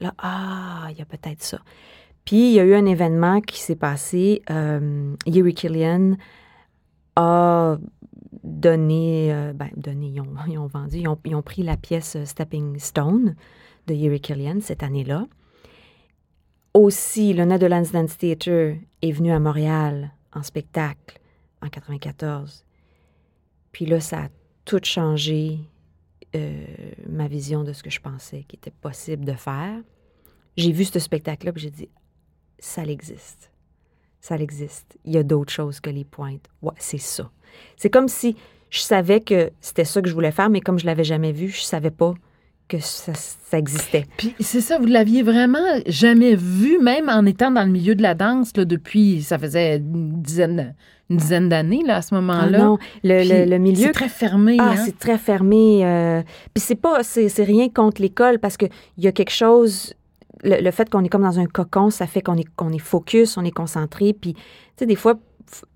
là, 0.00 0.12
ah, 0.18 0.86
il 0.90 0.98
y 0.98 1.02
a 1.02 1.06
peut-être 1.06 1.42
ça. 1.42 1.58
Puis, 2.24 2.50
il 2.50 2.52
y 2.52 2.60
a 2.60 2.64
eu 2.64 2.74
un 2.74 2.86
événement 2.86 3.40
qui 3.40 3.60
s'est 3.60 3.76
passé. 3.76 4.42
Euh, 4.50 5.14
Yuri 5.26 5.54
Killian 5.54 6.16
a 7.16 7.76
donné, 8.42 9.32
euh, 9.32 9.52
ben, 9.52 9.70
donné, 9.76 10.06
ils 10.14 10.20
ont, 10.58 10.66
vendu, 10.66 10.98
ils 10.98 11.08
ont, 11.08 11.18
ils 11.24 11.34
ont 11.34 11.42
pris 11.42 11.62
la 11.62 11.76
pièce 11.76 12.16
euh, 12.16 12.24
Stepping 12.24 12.78
Stone 12.78 13.34
de 13.86 13.94
Yuri 13.94 14.20
Killian 14.20 14.60
cette 14.60 14.82
année-là. 14.82 15.26
Aussi, 16.74 17.32
le 17.32 17.44
Netherlands 17.44 17.90
Dance 17.92 18.18
Theatre 18.18 18.76
est 19.02 19.12
venu 19.12 19.30
à 19.30 19.38
Montréal 19.38 20.12
en 20.32 20.42
spectacle 20.42 21.20
en 21.62 21.68
94. 21.68 22.64
Puis 23.70 23.86
là, 23.86 24.00
ça 24.00 24.24
a 24.24 24.28
tout 24.64 24.80
changé 24.82 25.60
euh, 26.34 26.64
ma 27.08 27.28
vision 27.28 27.62
de 27.62 27.72
ce 27.72 27.82
que 27.82 27.90
je 27.90 28.00
pensais 28.00 28.44
qui 28.48 28.56
était 28.56 28.72
possible 28.72 29.24
de 29.24 29.34
faire. 29.34 29.78
J'ai 30.56 30.72
vu 30.72 30.84
ce 30.84 30.98
spectacle-là, 30.98 31.52
puis 31.52 31.62
j'ai 31.62 31.70
dit, 31.70 31.88
ça 32.64 32.82
existe. 32.82 33.50
Ça 34.20 34.36
existe. 34.36 34.96
Il 35.04 35.12
y 35.12 35.18
a 35.18 35.22
d'autres 35.22 35.52
choses 35.52 35.80
que 35.80 35.90
les 35.90 36.04
pointes. 36.04 36.46
Ouais, 36.62 36.72
c'est 36.78 36.98
ça. 36.98 37.30
C'est 37.76 37.90
comme 37.90 38.08
si 38.08 38.36
je 38.70 38.80
savais 38.80 39.20
que 39.20 39.50
c'était 39.60 39.84
ça 39.84 40.00
que 40.00 40.08
je 40.08 40.14
voulais 40.14 40.32
faire, 40.32 40.48
mais 40.50 40.60
comme 40.60 40.78
je 40.78 40.86
l'avais 40.86 41.04
jamais 41.04 41.32
vu, 41.32 41.48
je 41.48 41.60
savais 41.62 41.90
pas 41.90 42.14
que 42.66 42.78
ça, 42.80 43.12
ça 43.14 43.58
existait. 43.58 44.06
Puis 44.16 44.34
c'est 44.40 44.62
ça, 44.62 44.78
vous 44.78 44.86
l'aviez 44.86 45.22
vraiment 45.22 45.58
jamais 45.86 46.34
vu, 46.34 46.78
même 46.80 47.10
en 47.10 47.26
étant 47.26 47.50
dans 47.50 47.64
le 47.64 47.70
milieu 47.70 47.94
de 47.94 48.02
la 48.02 48.14
danse 48.14 48.56
là, 48.56 48.64
depuis, 48.64 49.22
ça 49.22 49.38
faisait 49.38 49.76
une 49.76 50.22
dizaine, 50.22 50.74
une 51.10 51.18
dizaine 51.18 51.50
d'années 51.50 51.82
là, 51.86 51.96
à 51.96 52.02
ce 52.02 52.14
Ah 52.14 52.20
moment-là. 52.22 52.58
non, 52.58 52.78
le, 53.04 53.18
Puis 53.20 53.28
le- 53.28 53.44
le 53.44 53.58
milieu 53.58 53.88
C'est 53.88 53.92
très 53.92 54.08
fermé. 54.08 54.56
Ah, 54.58 54.70
hein? 54.70 54.76
c'est 54.82 54.98
très 54.98 55.18
fermé. 55.18 55.84
euh, 55.84 56.22
Puis 56.54 56.64
c'est 56.64 56.74
pas, 56.76 57.02
c'est 57.02 57.28
rien 57.44 57.68
contre 57.68 58.00
l'école 58.00 58.38
parce 58.38 58.56
que 58.56 58.64
il 58.96 59.04
y 59.04 59.08
a 59.08 59.12
quelque 59.12 59.30
chose. 59.32 59.92
Le, 60.44 60.60
le 60.62 60.70
fait 60.70 60.88
qu'on 60.90 61.02
est 61.04 61.08
comme 61.08 61.22
dans 61.22 61.38
un 61.38 61.46
cocon, 61.46 61.90
ça 61.90 62.06
fait 62.06 62.20
qu'on 62.22 62.36
est 62.36 62.46
qu'on 62.56 62.70
est 62.72 62.78
focus, 62.78 63.36
on 63.36 63.44
est 63.44 63.50
concentré. 63.50 64.12
Puis 64.12 64.34
tu 64.34 64.40
sais, 64.78 64.86
des 64.86 64.96
fois, 64.96 65.14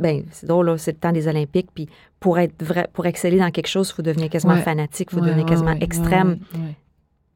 ben 0.00 0.24
c'est 0.30 0.46
drôle 0.46 0.78
c'est 0.78 0.92
le 0.92 0.98
temps 0.98 1.12
des 1.12 1.26
Olympiques. 1.28 1.68
Puis 1.74 1.88
pour 2.20 2.38
être 2.38 2.62
vrai, 2.62 2.88
pour 2.92 3.06
exceller 3.06 3.38
dans 3.38 3.50
quelque 3.50 3.66
chose, 3.68 3.88
il 3.90 3.94
faut 3.94 4.02
devenir 4.02 4.28
quasiment 4.28 4.54
Ouais. 4.54 4.62
fanatique, 4.62 5.08
il 5.10 5.14
faut 5.14 5.20
Ouais, 5.20 5.26
devenir 5.28 5.44
ouais, 5.44 5.50
quasiment 5.50 5.72
extrême. 5.80 6.38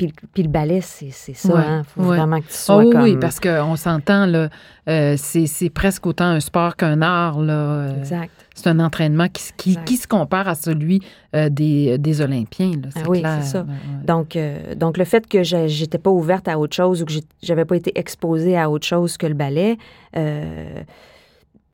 Puis, 0.09 0.27
puis 0.35 0.43
le 0.43 0.49
ballet, 0.49 0.81
c'est 0.81 1.11
ça. 1.11 1.55
Ouais, 1.55 1.61
hein. 1.61 1.83
faut 1.85 2.01
ouais. 2.03 2.17
vraiment 2.17 2.39
que 2.41 2.47
tu 2.47 2.55
sois 2.55 2.83
comme. 2.91 3.03
oui, 3.03 3.17
parce 3.21 3.39
qu'on 3.41 3.77
s'entend, 3.77 4.27
là, 4.27 4.49
euh, 4.89 5.15
c'est 5.19 5.71
presque 5.71 6.07
autant 6.07 6.25
un 6.27 6.41
sport 6.41 6.77
qu'un 6.77 7.03
art. 7.03 7.41
Là, 7.41 7.53
euh, 7.55 7.99
Exact. 7.99 8.31
c'est 8.55 8.69
un 8.69 8.81
entraînement 8.81 9.29
qui, 9.29 9.43
se- 9.43 9.53
qui, 9.57 9.71
Exact. 9.71 9.85
qui 9.87 9.97
se 9.97 10.09
compare 10.09 10.49
à 10.49 10.55
celui 10.55 11.01
euh, 11.37 11.49
des, 11.49 11.99
des 11.99 12.21
Olympiens. 12.21 12.73
Là, 12.73 12.89
c'est 12.95 13.03
Ah 13.05 13.09
oui, 13.09 13.21
clair. 13.21 13.39
c'est 13.43 13.49
ça. 13.51 13.61
Ouais. 13.63 14.05
Donc, 14.07 14.37
euh, 14.37 14.75
donc 14.75 14.99
le 14.99 15.05
fait 15.05 15.27
que 15.29 15.43
j'étais 15.43 15.99
pas 15.99 16.11
ouverte 16.11 16.49
à 16.49 16.59
autre 16.59 16.75
chose 16.75 17.03
ou 17.03 17.05
que 17.05 17.13
j'avais 17.43 17.65
pas 17.65 17.77
été 17.77 17.97
exposée 17.99 18.57
à 18.59 18.69
autre 18.71 18.87
chose 18.87 19.17
que 19.17 19.27
le 19.27 19.35
ballet, 19.35 19.77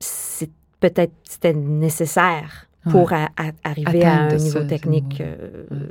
c'est 0.00 0.50
peut-être 0.80 1.12
c'était 1.24 1.54
nécessaire 1.54 2.67
pour 2.90 3.12
arriver 3.12 4.04
à 4.04 4.22
un 4.22 4.36
niveau 4.36 4.60
ça, 4.60 4.64
technique 4.64 5.20
euh, 5.20 5.36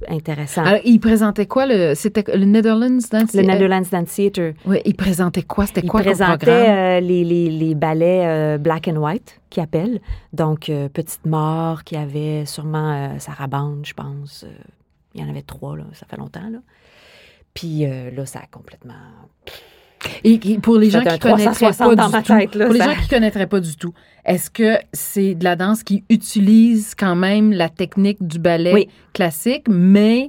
intéressant. 0.08 0.63
Alors, 0.63 0.80
il 0.84 1.00
présentait 1.00 1.45
quoi? 1.45 1.65
Le, 1.67 1.93
c'était 1.93 2.23
le 2.36 2.45
Netherlands 2.45 2.97
Dance 3.12 3.34
le 3.34 3.43
Netherlands 3.43 3.88
Dance 3.91 4.15
Theatre, 4.15 4.54
Oui, 4.65 4.82
il 4.84 4.95
présentait 4.95 5.43
quoi? 5.43 5.67
C'était 5.67 5.82
il 5.82 5.89
quoi 5.89 6.02
présentait 6.02 6.45
programme? 6.45 6.78
euh, 6.78 7.00
les, 7.02 7.23
les, 7.23 7.50
les 7.52 7.76
ballets 7.76 8.26
euh, 8.26 8.58
black 8.58 8.88
and 8.88 8.95
white, 8.95 9.39
qui 9.50 9.60
appellent. 9.62 10.00
Donc, 10.34 10.71
Petite 10.93 11.26
Mort, 11.26 11.84
qui 11.84 11.95
avait 11.95 12.45
sûrement 12.45 13.19
Sarah 13.19 13.47
Bande, 13.47 13.86
je 13.86 13.93
pense. 13.93 14.45
Il 15.13 15.21
y 15.21 15.23
en 15.23 15.30
avait 15.30 15.41
trois, 15.43 15.78
là, 15.78 15.84
ça 15.93 16.06
fait 16.10 16.17
longtemps. 16.17 16.50
Là. 16.50 16.60
Puis 17.54 17.86
là, 17.86 18.26
ça 18.26 18.39
a 18.39 18.45
complètement 18.50 18.93
Et, 20.23 20.39
et 20.51 20.60
pour 20.60 20.77
les 20.77 20.89
gens 20.89 20.99
qui 21.01 21.19
connaîtraient 21.19 21.71
360 21.71 21.88
pas 21.89 21.95
dans 21.95 22.05
du 22.07 22.12
ma 22.12 22.21
tout, 22.21 22.38
tête, 22.38 22.55
là, 22.55 22.65
pour 22.65 22.73
les 22.73 22.79
gens 22.81 22.95
qui 22.95 23.07
connaîtraient 23.07 23.47
pas 23.47 23.60
du 23.60 23.75
tout, 23.75 23.93
est-ce 24.25 24.49
que 24.49 24.77
c'est 24.93 25.33
de 25.36 25.43
la 25.43 25.55
danse 25.55 25.83
qui 25.83 26.03
utilise 26.10 26.93
quand 26.95 27.15
même 27.15 27.51
la 27.51 27.69
technique 27.69 28.25
du 28.25 28.38
ballet 28.39 28.73
Oui. 28.73 28.89
classique, 29.13 29.65
mais 29.69 30.27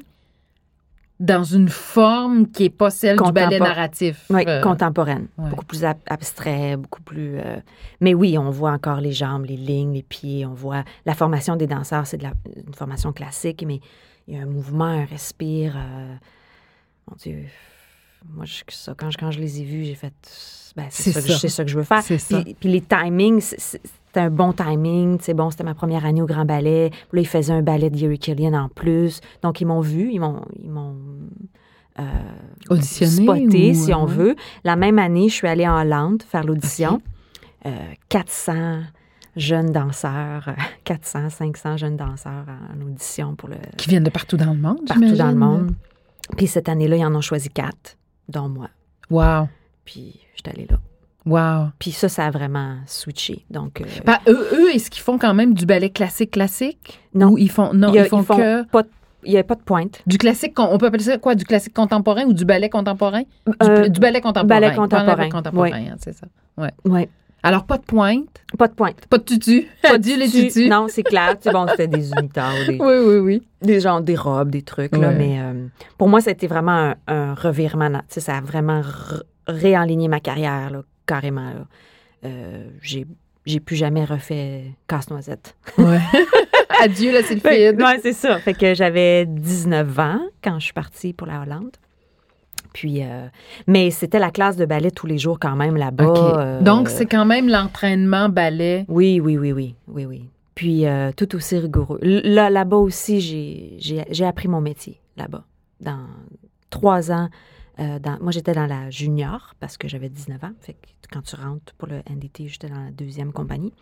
dans 1.21 1.43
une 1.43 1.69
forme 1.69 2.47
qui 2.49 2.65
est 2.67 2.71
pas 2.71 2.91
celle 2.91 3.19
du 3.21 3.33
ballet 3.33 3.59
narratif? 3.59 4.25
Oui, 4.31 4.45
euh, 4.47 4.63
contemporaine. 4.63 5.27
ouais. 5.37 5.51
Beaucoup 5.51 5.65
plus 5.67 5.85
ab- 5.85 5.97
abstrait, 6.09 6.77
beaucoup 6.77 7.03
plus. 7.03 7.39
euh, 7.39 7.57
Mais 8.01 8.15
oui, 8.15 8.39
on 8.39 8.51
voit 8.51 8.71
encore 8.71 9.01
les 9.01 9.13
jambes, 9.13 9.45
les 9.47 9.57
lignes, 9.57 9.93
les 9.95 10.03
pieds. 10.05 10.47
On 10.47 10.55
voit 10.55 10.85
la 11.07 11.15
formation 11.15 11.57
des 11.57 11.67
danseurs, 11.67 12.07
c'est 12.07 12.19
de 12.19 12.23
la- 12.23 12.35
une 12.67 12.75
formation 12.75 13.13
classique, 13.13 13.65
mais 13.67 13.81
il 14.29 14.37
y 14.37 14.39
a 14.39 14.43
un 14.43 14.47
mouvement, 14.47 14.85
un 14.85 15.05
respire. 15.05 15.75
euh, 15.77 16.15
Mon 17.11 17.17
Dieu. 17.17 17.45
Moi, 18.35 18.45
je- 18.45 18.63
ça, 18.69 18.95
quand, 18.97 19.11
je, 19.11 19.19
quand 19.19 19.31
je 19.31 19.41
les 19.41 19.61
ai 19.61 19.65
vus, 19.65 19.85
j'ai 19.85 19.95
fait. 19.95 20.13
Ben, 20.77 20.87
C'est 20.91 21.13
ça, 21.13 21.21
que 21.23 21.49
ça. 21.49 21.65
que 21.65 21.71
je 21.71 21.77
veux 21.77 21.83
faire. 21.85 22.03
Ça. 22.03 22.43
Puis, 22.43 22.55
puis 22.61 22.69
les 22.69 22.81
timings, 22.81 23.41
c'était 23.41 24.21
un 24.21 24.31
bon 24.31 24.53
timing. 24.53 25.19
C'est 25.21 25.35
bon, 25.35 25.51
c'était 25.51 25.65
ma 25.65 25.75
première 25.75 26.05
année 26.05 26.23
au 26.23 26.27
Grand 26.27 26.45
Ballet. 26.45 26.91
Puis 26.91 27.01
là, 27.19 27.21
ils 27.23 27.27
faisaient 27.27 27.53
un 27.53 27.63
ballet 27.63 27.91
de 27.91 27.97
Yuri 27.97 28.19
Killian 28.19 28.53
en 28.55 28.69
plus. 28.69 29.21
Donc, 29.43 29.61
ils 29.61 29.65
m'ont 29.67 29.81
vu, 29.81 30.11
ils 30.13 30.21
m'ont. 30.21 30.43
Ils 30.63 30.71
m'ont 30.71 30.95
euh, 31.99 32.03
Auditionné 32.71 33.25
spoté, 33.25 33.71
ou, 33.73 33.75
si 33.75 33.93
on 33.93 34.05
euh, 34.05 34.07
veut. 34.07 34.37
La 34.63 34.77
même 34.77 35.01
année, 35.01 35.29
je 35.29 35.35
suis 35.35 35.49
allée 35.49 35.67
en 35.67 35.81
Hollande 35.81 36.23
faire 36.23 36.45
l'audition. 36.45 37.03
Euh, 37.67 37.71
400 38.09 38.83
jeunes 39.35 39.73
danseurs, 39.73 40.47
euh, 40.49 40.53
400, 40.85 41.29
500 41.31 41.77
jeunes 41.77 41.97
danseurs 41.97 42.45
en 42.73 42.81
audition 42.87 43.35
pour 43.35 43.49
le 43.49 43.57
Qui 43.77 43.89
viennent 43.89 44.05
de 44.05 44.11
partout 44.11 44.37
dans 44.37 44.53
le 44.53 44.61
monde, 44.61 44.87
partout 44.87 45.17
dans 45.17 45.31
le 45.31 45.35
monde. 45.37 45.73
Puis 46.37 46.47
cette 46.47 46.69
année-là, 46.69 46.97
ils 46.99 47.05
en 47.05 47.15
ont 47.17 47.21
choisi 47.21 47.49
quatre, 47.49 47.97
dont 48.29 48.49
moi. 48.49 48.69
Wow, 49.11 49.49
Puis 49.85 50.21
j'étais 50.37 50.51
allée 50.51 50.67
là. 50.71 50.79
wow. 51.27 51.71
Puis 51.79 51.93
ça, 51.93 52.09
ça 52.09 52.27
a 52.27 52.31
vraiment 52.31 52.77
switché. 52.87 53.45
Donc, 53.51 53.81
euh, 53.81 53.85
eux, 54.29 54.49
eux, 54.53 54.75
est-ce 54.75 54.91
qu'ils 54.91 55.03
font 55.03 55.19
quand 55.19 55.35
même 55.35 55.55
du 55.55 55.65
ballet 55.67 55.91
classique 55.91 56.33
classique? 56.33 57.01
Non. 57.15 57.31
Ou 57.33 57.39
ils 57.39 57.51
font, 57.51 57.73
non, 57.73 57.89
il 57.89 57.95
y 57.95 57.99
a- 57.99 58.05
ils 58.05 58.09
font, 58.09 58.23
que 58.23 58.65
pas 58.65 58.83
de- 58.83 58.89
il 59.25 59.33
n'y 59.33 59.39
a 59.39 59.45
pas 59.45 59.55
de 59.57 59.63
pointe. 59.63 60.03
du 60.07 60.17
classique, 60.19 60.59
on 60.59 60.79
peut 60.79 60.87
appeler 60.87 61.03
ça 61.05 61.19
quoi? 61.19 61.35
Du 61.35 61.45
classique 61.45 61.75
contemporain 61.75 62.25
ou 62.25 62.33
du 62.33 62.45
ballet 62.45 62.69
contemporain? 62.71 63.23
Du, 63.47 63.53
Euh, 63.63 63.89
du 63.89 63.99
ballet 63.99 64.21
contemporain. 64.21 64.61
ballet 64.61 64.75
contemporain, 64.77 65.29
contemporain, 65.29 65.71
oui. 65.73 65.89
hein, 65.89 65.97
c'est 65.99 66.13
ça. 66.13 66.27
Oui, 66.85 67.09
Alors, 67.43 67.65
pas 67.67 67.79
de 67.79 67.83
pointe, 67.85 68.29
pas 68.59 68.67
de 68.69 68.75
pointe. 68.75 69.07
pas 69.09 69.19
de 69.19 69.23
tutu. 69.23 69.69
Pas 69.83 69.91
de 69.91 69.95
Adieu 69.97 70.17
les 70.19 70.27
tutu. 70.29 70.49
tutus. 70.49 70.69
Non, 70.71 70.87
c'est 70.89 71.03
clair. 71.05 71.37
C'est 71.41 71.53
bon, 71.53 71.67
c'était 71.71 71.87
des 71.87 72.11
unitards, 72.11 72.53
des, 72.67 72.79
Oui, 72.81 72.95
oui, 73.05 73.17
oui. 73.19 73.43
des 73.63 73.81
gens, 73.81 74.01
des 74.01 74.17
robes, 74.17 74.51
des 74.51 74.63
trucs, 74.63 74.93
là. 74.97 75.09
Ouais. 75.09 75.15
Mais 75.15 75.41
euh, 75.41 75.67
pour 75.99 76.09
moi, 76.09 76.21
c'était 76.21 76.49
vraiment 76.49 76.73
un, 76.73 76.95
un 77.07 77.35
revirement. 77.35 77.91
Tu 77.91 78.05
sais, 78.09 78.21
ça 78.21 78.37
a 78.39 78.41
vraiment 78.41 78.83
réaligné 79.47 80.09
ma 80.09 80.21
carrière, 80.21 80.71
là, 80.71 80.83
carrément. 81.07 81.51
Là. 81.51 81.67
Euh, 82.25 82.67
j'ai, 82.83 83.07
j'ai 83.47 83.61
plus 83.61 83.77
jamais 83.77 84.05
refait 84.05 84.65
casse-noisette. 84.89 85.57
Ouais. 85.79 86.01
Adieu 86.83 87.13
la 87.13 87.23
sylphide. 87.23 87.77
Oui, 87.79 87.93
c'est 88.03 88.13
ça. 88.13 88.39
Fait 88.41 88.55
que 88.55 88.75
j'avais 88.75 89.27
19 89.27 89.99
ans 89.99 90.21
quand 90.43 90.59
je 90.59 90.65
suis 90.65 90.73
partie 90.75 91.13
pour 91.13 91.27
la 91.27 91.41
Hollande. 91.43 91.77
Puis, 92.73 93.03
euh, 93.03 93.27
mais 93.67 93.91
c'était 93.91 94.19
la 94.19 94.31
classe 94.31 94.57
de 94.57 94.65
ballet 94.65 94.91
tous 94.91 95.07
les 95.07 95.19
jours 95.19 95.39
quand 95.39 95.57
même 95.57 95.77
là-bas. 95.77 96.05
Euh, 96.39 96.61
Donc, 96.61 96.89
c'est 96.89 97.07
quand 97.07 97.25
même 97.25 97.49
l'entraînement 97.49 98.29
ballet. 98.29 98.85
Oui, 98.89 99.21
oui, 99.21 99.39
oui, 99.39 99.53
oui, 99.53 99.75
oui, 99.89 100.07
oui. 100.07 100.25
Puis 100.55 100.87
euh, 100.87 101.13
tout 101.17 101.35
aussi 101.37 101.59
rigoureux. 101.59 101.99
Là, 102.03 102.51
là-bas 102.51 102.77
aussi, 102.77 103.21
j'ai, 103.79 104.25
appris 104.25 104.49
mon 104.49 104.61
métier 104.61 105.01
là-bas. 105.17 105.45
Dans 105.81 106.07
trois 106.71 107.13
ans, 107.13 107.29
dans, 107.79 108.19
moi 108.21 108.33
j'étais 108.33 108.55
dans 108.55 108.67
la 108.67 108.91
junior 108.91 109.55
parce 109.61 109.77
que 109.77 109.87
j'avais 109.87 110.09
19 110.09 110.43
ans. 110.43 110.51
Fait 110.61 110.73
que 110.73 110.89
quand 111.13 111.23
tu 111.23 111.37
rentres 111.37 111.73
pour 111.79 111.87
le 111.87 112.03
NDT, 112.11 112.49
j'étais 112.49 112.69
dans 112.69 112.83
la 112.83 112.91
deuxième 112.91 113.33
compagnie. 113.33 113.73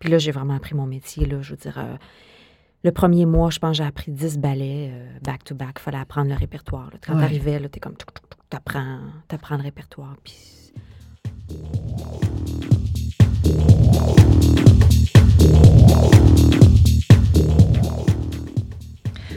Puis 0.00 0.10
là, 0.10 0.18
j'ai 0.18 0.32
vraiment 0.32 0.54
appris 0.54 0.74
mon 0.74 0.86
métier. 0.86 1.26
Là, 1.26 1.40
je 1.42 1.50
veux 1.50 1.56
dire, 1.56 1.78
le 2.86 2.92
premier 2.92 3.26
mois, 3.26 3.50
je 3.50 3.58
pense, 3.58 3.76
j'ai 3.76 3.84
appris 3.84 4.12
10 4.12 4.38
ballets 4.38 4.90
euh, 4.92 5.18
back-to-back. 5.22 5.74
Il 5.78 5.82
fallait 5.82 5.98
apprendre 5.98 6.30
le 6.30 6.36
répertoire. 6.36 6.88
là. 6.92 6.98
Quand 7.04 7.14
Ouais. 7.14 7.20
t'arrivais, 7.20 7.68
t'es 7.68 7.80
comme, 7.80 7.96
t'apprends, 8.48 9.00
t'apprends 9.26 9.56
le 9.56 9.62
répertoire. 9.64 10.14
Puis 10.22 10.72